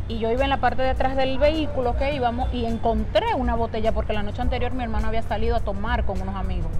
Y 0.09 0.19
yo 0.19 0.31
iba 0.33 0.43
en 0.45 0.51
la 0.51 0.57
parte 0.57 0.81
de 0.83 0.91
atrás 0.91 1.17
del 1.17 1.39
vehículo 1.39 1.97
que 1.97 2.15
íbamos 2.15 2.53
y 2.55 2.65
encontré 2.65 3.35
una 3.35 3.55
botella, 3.55 3.93
porque 3.93 4.15
la 4.15 4.23
noche 4.23 4.41
anterior 4.41 4.73
mi 4.73 4.83
hermano 4.83 5.09
había 5.09 5.23
salido 5.23 5.57
a 5.57 5.61
tomar 5.61 6.05
con 6.05 6.21
unos 6.21 6.35
amigos. 6.35 6.71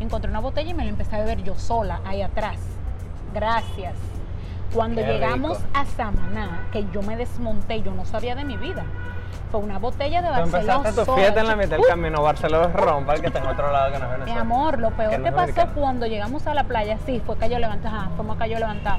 Encontré 0.00 0.30
una 0.30 0.40
botella 0.40 0.70
y 0.70 0.74
me 0.74 0.84
la 0.84 0.90
empecé 0.90 1.16
a 1.16 1.18
beber 1.18 1.42
yo 1.42 1.54
sola, 1.54 2.00
ahí 2.06 2.22
atrás. 2.22 2.56
Gracias. 3.34 3.94
Cuando 4.72 5.02
Qué 5.02 5.06
llegamos 5.06 5.58
rico. 5.58 5.70
a 5.74 5.84
Samaná, 5.84 6.68
que 6.72 6.86
yo 6.92 7.02
me 7.02 7.16
desmonté, 7.16 7.82
yo 7.82 7.92
no 7.92 8.04
sabía 8.06 8.34
de 8.34 8.44
mi 8.44 8.56
vida. 8.56 8.84
Fue 9.50 9.60
una 9.60 9.78
botella 9.78 10.20
de 10.22 10.28
Tú 10.28 10.34
Barcelona. 10.34 10.74
empezaste 10.76 11.04
tu 11.04 11.14
fiesta 11.14 11.40
en 11.40 11.46
la 11.46 11.56
mitad 11.56 11.76
del 11.76 11.86
camino. 11.86 12.22
Barcelona 12.22 12.66
es 12.68 12.72
rompa, 12.74 13.14
el 13.14 13.20
que 13.20 13.26
está 13.28 13.38
en 13.40 13.46
otro 13.48 13.70
lado 13.72 13.92
que 13.92 13.98
no 13.98 14.04
es 14.04 14.10
Mi 14.10 14.16
Venezuela. 14.18 14.40
amor, 14.40 14.78
lo 14.78 14.90
peor 14.92 15.22
Que 15.22 15.32
pasó 15.32 15.66
cuando 15.74 16.06
llegamos 16.06 16.46
a 16.46 16.54
la 16.54 16.64
playa, 16.64 16.98
sí, 17.06 17.20
fue 17.24 17.36
Cayo 17.36 17.58
Levantado, 17.58 17.96
ajá, 17.96 18.10
fuimos 18.16 18.36
a 18.36 18.38
Cayo 18.38 18.58
Levantado. 18.58 18.98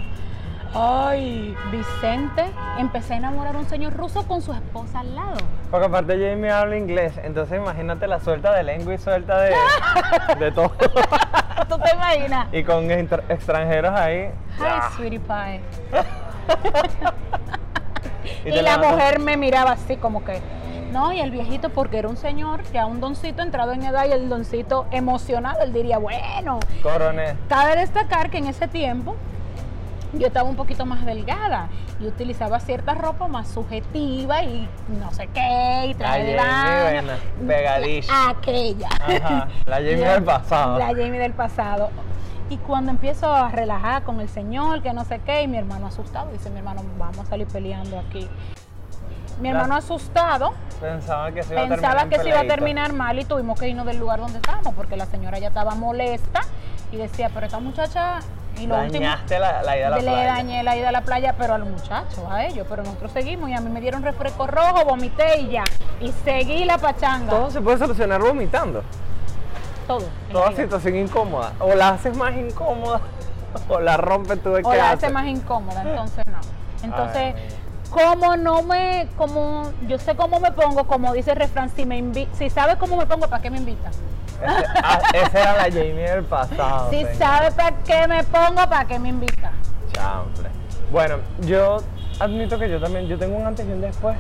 Ay, 0.74 1.56
Vicente, 1.72 2.46
empecé 2.78 3.16
a 3.16 3.18
enamorar 3.18 3.56
a 3.56 3.60
un 3.60 3.68
señor 3.68 3.94
ruso 3.94 4.28
con 4.28 4.42
su 4.42 4.54
esposa 4.54 5.00
al 5.00 5.16
lado. 5.16 5.38
Porque 5.72 5.88
aparte 5.88 6.14
Jamie 6.14 6.52
habla 6.52 6.78
inglés, 6.78 7.14
entonces 7.24 7.58
imagínate 7.60 8.06
la 8.08 8.20
suelta 8.20 8.54
de 8.54 8.64
lengua 8.64 8.94
y 8.94 8.98
suelta 9.00 9.40
de, 9.42 9.56
de 10.40 10.52
todo. 10.52 10.70
¿Tú 11.70 11.78
te 11.80 11.92
imaginas? 11.96 12.48
y 12.54 12.64
con 12.64 12.90
extra- 12.92 13.24
extranjeros 13.30 13.94
ahí. 13.94 14.32
Hi, 14.60 14.64
ah, 14.64 14.90
sweetie 14.96 15.20
pie. 15.20 15.62
y 18.46 18.62
la 18.62 18.78
mujer 18.78 19.20
me 19.20 19.38
miraba 19.38 19.72
así 19.72 19.98
como 19.98 20.24
que, 20.24 20.40
no, 20.92 21.12
y 21.14 21.20
el 21.20 21.32
viejito 21.32 21.70
porque 21.70 21.98
era 22.00 22.08
un 22.10 22.18
señor, 22.18 22.62
ya 22.72 22.86
un 22.86 23.00
doncito 23.00 23.42
entrado 23.42 23.72
en 23.74 23.84
edad 23.84 24.06
y 24.08 24.12
el 24.12 24.30
doncito 24.30 24.86
emocionado, 24.92 25.62
él 25.64 25.74
diría, 25.74 25.98
bueno, 25.98 26.60
Coroné. 26.84 27.36
cabe 27.48 27.76
destacar 27.76 28.30
que 28.30 28.38
en 28.38 28.48
ese 28.48 28.68
tiempo 28.68 29.16
yo 30.14 30.28
estaba 30.28 30.50
un 30.50 30.56
poquito 30.56 30.86
más 30.86 31.06
delgada 31.06 31.70
y 32.00 32.08
utilizaba 32.08 32.60
cierta 32.60 32.96
ropa 32.96 33.28
más 33.28 33.48
subjetiva 33.48 34.44
y 34.44 34.68
no 35.00 35.12
sé 35.12 35.28
qué, 35.34 35.88
y 35.88 35.94
traje 35.94 36.34
buena, 36.36 37.18
pegadilla. 37.48 38.14
Aquella. 38.30 38.90
Ajá, 38.90 39.48
la 39.66 39.76
Jamie 39.76 39.96
del 40.08 40.24
pasado. 40.24 40.80
La 40.80 40.88
Jamie 40.88 41.20
del 41.20 41.34
pasado. 41.34 41.90
Y 42.50 42.58
cuando 42.58 42.90
empiezo 42.90 43.32
a 43.32 43.50
relajar 43.50 44.04
con 44.04 44.20
el 44.22 44.28
señor, 44.30 44.82
que 44.82 44.92
no 44.94 45.06
sé 45.06 45.20
qué, 45.24 45.44
y 45.44 45.48
mi 45.48 45.58
hermano 45.58 45.86
asustado, 45.88 46.32
dice 46.32 46.50
mi 46.50 46.58
hermano, 46.58 46.82
vamos 46.98 47.20
a 47.20 47.26
salir 47.26 47.46
peleando 47.48 48.00
aquí. 48.00 48.28
Mi 49.40 49.52
La- 49.52 49.60
hermano 49.62 49.76
asustado 49.76 50.54
Pensaba 50.82 51.32
que 51.32 51.44
se 51.44 51.54
iba 51.54 51.64
a 51.64 51.68
pensaba 51.70 52.10
que 52.10 52.20
se 52.20 52.28
iba 52.28 52.40
a 52.42 52.44
terminar 52.48 52.92
mal 52.92 53.20
y 53.20 53.24
tuvimos 53.26 53.58
que 53.58 53.70
irnos 53.70 53.86
del 53.86 53.98
lugar 53.98 54.20
donde 54.20 54.38
estábamos 54.40 54.74
porque 54.74 54.98
la 54.98 55.06
señora 55.06 55.40
ya 55.40 55.48
estaba 55.50 55.76
molesta 55.76 56.42
y 56.92 56.98
decía, 56.98 57.30
pero 57.34 57.46
esta 57.46 57.60
muchacha 57.60 58.20
y 58.60 58.68
lo 58.68 58.76
último 58.78 59.00
Dañaste 59.06 59.40
la, 59.40 59.64
la 59.64 59.78
ida 59.78 59.88
a 59.88 59.90
la 59.92 59.96
le 59.98 60.04
playa. 60.04 60.24
dañé 60.34 60.64
la 60.64 60.78
ida 60.78 60.90
a 60.90 60.92
la 60.92 61.02
playa, 61.02 61.36
pero 61.38 61.54
a 61.54 61.58
los 61.58 61.68
muchachos, 61.70 62.20
a 62.30 62.46
ellos, 62.46 62.66
pero 62.70 62.84
nosotros 62.84 63.12
seguimos 63.12 63.50
y 63.50 63.54
a 63.54 63.62
mí 63.62 63.70
me 63.70 63.82
dieron 63.82 64.04
refresco 64.04 64.48
rojo, 64.48 64.86
vomité 64.86 65.40
y 65.42 65.50
ya. 65.50 65.64
Y 66.02 66.12
seguí 66.24 66.66
la 66.66 66.78
pachanga. 66.78 67.30
Todo 67.30 67.50
se 67.52 67.62
puede 67.62 67.78
solucionar 67.78 68.22
vomitando. 68.22 68.84
Todo. 69.88 70.06
Toda 70.32 70.52
situación 70.54 70.96
incómoda. 70.96 71.54
O 71.60 71.74
la 71.74 71.90
haces 71.90 72.16
más 72.16 72.36
incómoda 72.36 73.02
o 73.70 73.80
la 73.80 73.98
rompes 73.98 74.42
tú 74.44 74.52
de 74.54 74.62
o 74.64 74.74
la 74.74 74.92
haces. 74.92 75.04
hace 75.06 75.14
más 75.14 75.26
incómoda, 75.26 75.82
entonces 75.82 76.26
no. 76.28 76.40
Entonces, 76.84 77.34
Ay. 77.36 77.50
como 77.90 78.38
no 78.38 78.62
me, 78.62 79.08
como 79.18 79.72
yo 79.88 79.98
sé 79.98 80.16
cómo 80.16 80.40
me 80.40 80.52
pongo, 80.52 80.86
como 80.86 81.12
dice 81.14 81.32
el 81.32 81.38
refrán, 81.38 81.70
si 81.70 81.86
me 81.86 81.98
invi 81.98 82.28
si 82.38 82.50
sabes 82.50 82.76
cómo 82.76 82.96
me 82.98 83.06
pongo, 83.08 83.28
¿para 83.28 83.42
qué 83.42 83.50
me 83.50 83.58
invitas? 83.58 83.98
Ese- 84.42 84.66
ah, 84.84 85.00
esa 85.14 85.42
era 85.42 85.54
la 85.56 85.64
Jamie 85.64 86.10
del 86.10 86.24
pasado. 86.24 86.90
Si 86.90 86.98
señor. 86.98 87.16
sabes 87.16 87.54
para 87.54 87.76
qué 87.78 88.08
me 88.08 88.24
pongo, 88.24 88.56
¿para 88.70 88.86
qué 88.86 89.00
me 89.00 89.10
invitas? 89.10 89.52
Chample. 89.94 90.50
Bueno, 90.92 91.18
yo 91.42 91.78
admito 92.20 92.58
que 92.58 92.70
yo 92.70 92.80
también, 92.80 93.08
yo 93.08 93.18
tengo 93.18 93.38
un 93.38 93.46
antes 93.46 93.66
y 93.68 93.72
un 93.72 93.82
después, 93.82 94.18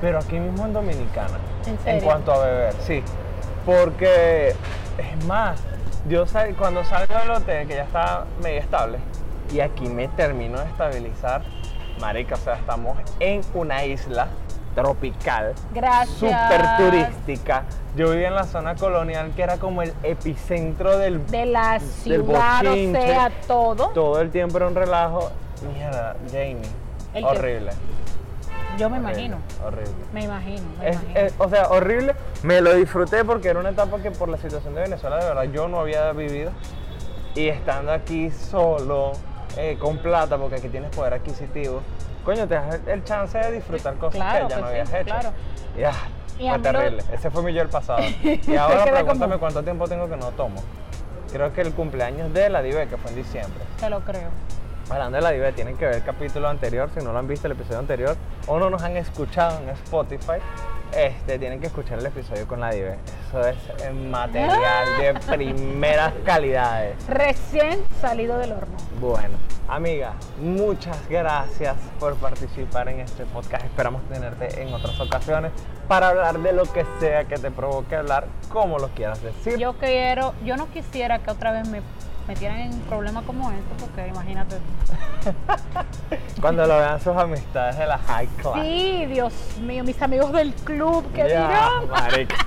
pero 0.00 0.18
aquí 0.18 0.38
mismo 0.38 0.66
en 0.66 0.72
Dominicana. 0.72 1.38
¿En 1.66 1.78
serio? 1.80 2.02
cuanto 2.04 2.32
a 2.32 2.44
beber, 2.44 2.74
sí. 2.86 3.02
Porque, 3.66 4.54
es 4.98 5.24
más, 5.26 5.60
yo 6.08 6.26
sal- 6.26 6.54
cuando 6.56 6.82
salgo 6.84 7.14
del 7.14 7.30
hotel, 7.30 7.68
que 7.68 7.74
ya 7.74 7.84
está 7.84 8.24
medio 8.42 8.60
estable, 8.60 8.98
y 9.52 9.60
aquí 9.60 9.86
me 9.88 10.08
termino 10.08 10.58
de 10.58 10.66
estabilizar, 10.66 11.42
marica, 12.00 12.34
o 12.34 12.38
sea, 12.38 12.54
estamos 12.54 12.96
en 13.20 13.42
una 13.54 13.84
isla 13.84 14.28
tropical, 14.74 15.54
súper 16.18 16.62
turística. 16.78 17.64
Yo 17.96 18.10
vivía 18.10 18.28
en 18.28 18.34
la 18.34 18.44
zona 18.44 18.76
colonial, 18.76 19.32
que 19.34 19.42
era 19.42 19.56
como 19.56 19.82
el 19.82 19.92
epicentro 20.02 20.96
del 20.98 21.26
De 21.26 21.44
la 21.46 21.72
del 21.78 21.80
ciudad, 21.80 22.64
o 22.64 22.92
sea, 22.92 23.30
todo. 23.46 23.88
todo 23.88 24.20
el 24.20 24.30
tiempo 24.30 24.58
era 24.58 24.68
un 24.68 24.74
relajo. 24.74 25.30
Mierda, 25.74 26.14
Jamie. 26.30 26.60
El 27.14 27.24
horrible. 27.24 27.72
Yo 28.78 28.88
me 28.88 28.98
horrible, 28.98 29.12
imagino. 29.24 29.36
Horrible. 29.66 29.92
Me 30.14 30.24
imagino, 30.24 30.62
me 30.78 30.88
Es- 30.88 30.94
imagino. 31.02 31.20
es- 31.20 31.34
o 31.38 31.48
sea, 31.48 31.68
horrible. 31.70 32.14
Me 32.44 32.60
lo 32.60 32.72
disfruté 32.74 33.24
porque 33.24 33.48
era 33.48 33.58
una 33.58 33.70
etapa 33.70 33.98
que 33.98 34.10
por 34.12 34.28
la 34.28 34.38
situación 34.38 34.74
de 34.76 34.82
Venezuela 34.82 35.16
de 35.16 35.24
verdad 35.26 35.42
yo 35.52 35.66
no 35.68 35.80
había 35.80 36.12
vivido. 36.12 36.52
Y 37.34 37.48
estando 37.48 37.92
aquí 37.92 38.30
solo, 38.30 39.12
eh, 39.56 39.76
con 39.80 39.98
plata, 39.98 40.38
porque 40.38 40.56
aquí 40.56 40.68
tienes 40.68 40.94
poder 40.94 41.14
adquisitivo, 41.14 41.80
coño, 42.24 42.46
te 42.48 42.54
das 42.54 42.80
el- 42.86 43.04
chance 43.04 43.38
de 43.38 43.52
disfrutar 43.52 43.94
cosas 43.96 44.14
claro 44.20 44.48
que 44.48 44.54
ya 44.54 44.60
no 44.60 44.66
sí, 44.66 44.70
habías 44.72 44.92
hecho. 44.94 45.04
claro. 45.04 45.30
Y, 45.78 45.82
ah, 45.84 45.92
Y 46.38 46.48
fue 46.48 46.56
lo- 46.58 46.62
terrible. 46.62 47.04
Ese 47.12 47.30
fue 47.30 47.42
mi 47.42 47.52
yo 47.52 47.62
el 47.62 47.68
pasado. 47.68 48.00
Y 48.22 48.56
ahora 48.56 48.84
pregúntame 48.84 49.20
como- 49.32 49.38
cuánto 49.40 49.62
tiempo 49.62 49.86
tengo 49.88 50.08
que 50.08 50.16
no 50.16 50.28
tomo. 50.32 50.62
Creo 51.32 51.52
que 51.52 51.60
el 51.60 51.72
cumpleaños 51.72 52.32
de 52.32 52.48
la 52.50 52.60
Dive, 52.62 52.88
que 52.88 52.96
fue 52.96 53.10
en 53.10 53.16
diciembre. 53.16 53.62
Te 53.78 53.88
lo 53.90 54.00
creo. 54.00 54.28
Hablando 54.90 55.16
de 55.18 55.22
la 55.22 55.30
diva, 55.30 55.52
tienen 55.52 55.76
que 55.76 55.84
ver 55.86 55.94
el 55.96 56.02
capítulo 56.02 56.48
anterior, 56.48 56.90
si 56.92 57.04
no 57.04 57.12
lo 57.12 57.18
han 57.20 57.28
visto 57.28 57.46
el 57.46 57.52
episodio 57.52 57.78
anterior, 57.78 58.16
o 58.48 58.58
no 58.58 58.70
nos 58.70 58.82
han 58.82 58.96
escuchado 58.96 59.60
en 59.60 59.68
Spotify, 59.68 60.38
este, 60.96 61.38
tienen 61.38 61.60
que 61.60 61.66
escuchar 61.66 61.98
el 61.98 62.06
episodio 62.06 62.46
con 62.46 62.60
la 62.60 62.70
diva. 62.70 62.94
Eso 63.28 63.46
es 63.46 63.56
eh, 63.82 63.92
material 63.92 64.98
de 64.98 65.14
primeras 65.36 66.12
calidades. 66.24 66.96
Recién 67.08 67.80
salido 68.00 68.38
del 68.38 68.52
horno. 68.52 68.76
Bueno, 69.00 69.38
amiga, 69.68 70.14
muchas 70.40 70.96
gracias 71.08 71.76
por 71.98 72.16
participar 72.16 72.88
en 72.88 73.00
este 73.00 73.24
podcast. 73.26 73.64
Esperamos 73.64 74.02
tenerte 74.08 74.62
en 74.62 74.72
otras 74.72 74.98
ocasiones 75.00 75.52
para 75.88 76.08
hablar 76.08 76.38
de 76.38 76.52
lo 76.52 76.64
que 76.64 76.84
sea 77.00 77.24
que 77.24 77.36
te 77.36 77.50
provoque 77.50 77.96
hablar, 77.96 78.26
como 78.48 78.78
lo 78.78 78.88
quieras 78.88 79.22
decir. 79.22 79.58
Yo 79.58 79.74
quiero, 79.74 80.34
yo 80.44 80.56
no 80.56 80.68
quisiera 80.70 81.18
que 81.18 81.30
otra 81.30 81.52
vez 81.52 81.68
me 81.68 81.82
metieran 82.30 82.60
en 82.60 82.74
un 82.74 82.80
problema 82.82 83.22
como 83.22 83.50
este, 83.50 83.74
porque 83.84 84.06
imagínate. 84.06 84.56
Cuando 86.40 86.64
lo 86.64 86.78
vean 86.78 87.00
sus 87.00 87.16
amistades 87.16 87.76
de 87.76 87.86
la 87.88 87.98
high 87.98 88.28
class. 88.40 88.54
Sí, 88.62 89.06
Dios 89.06 89.32
mío, 89.60 89.82
mis 89.82 90.00
amigos 90.00 90.32
del 90.32 90.54
club, 90.54 91.04
¿qué 91.12 91.28
Ya, 91.28 91.48
dirán? 91.48 91.88
marica. 91.90 92.36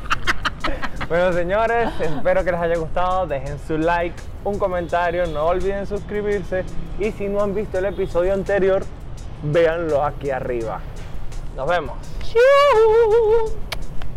Bueno, 1.10 1.34
señores, 1.34 1.90
espero 2.00 2.46
que 2.46 2.52
les 2.54 2.62
haya 2.62 2.78
gustado. 2.78 3.28
Dejen 3.28 3.60
su 3.68 3.78
like, 3.78 4.16
un 4.46 4.58
comentario, 4.58 5.28
no 5.28 5.48
olviden 5.48 5.86
suscribirse. 5.86 6.64
Y 6.98 7.12
si 7.12 7.28
no 7.28 7.44
han 7.44 7.54
visto 7.54 7.78
el 7.78 7.86
episodio 7.86 8.34
anterior, 8.34 8.84
véanlo 9.44 10.02
aquí 10.04 10.32
arriba. 10.32 10.80
Nos 11.58 11.68
vemos. 11.68 11.98
Chau. 12.22 13.73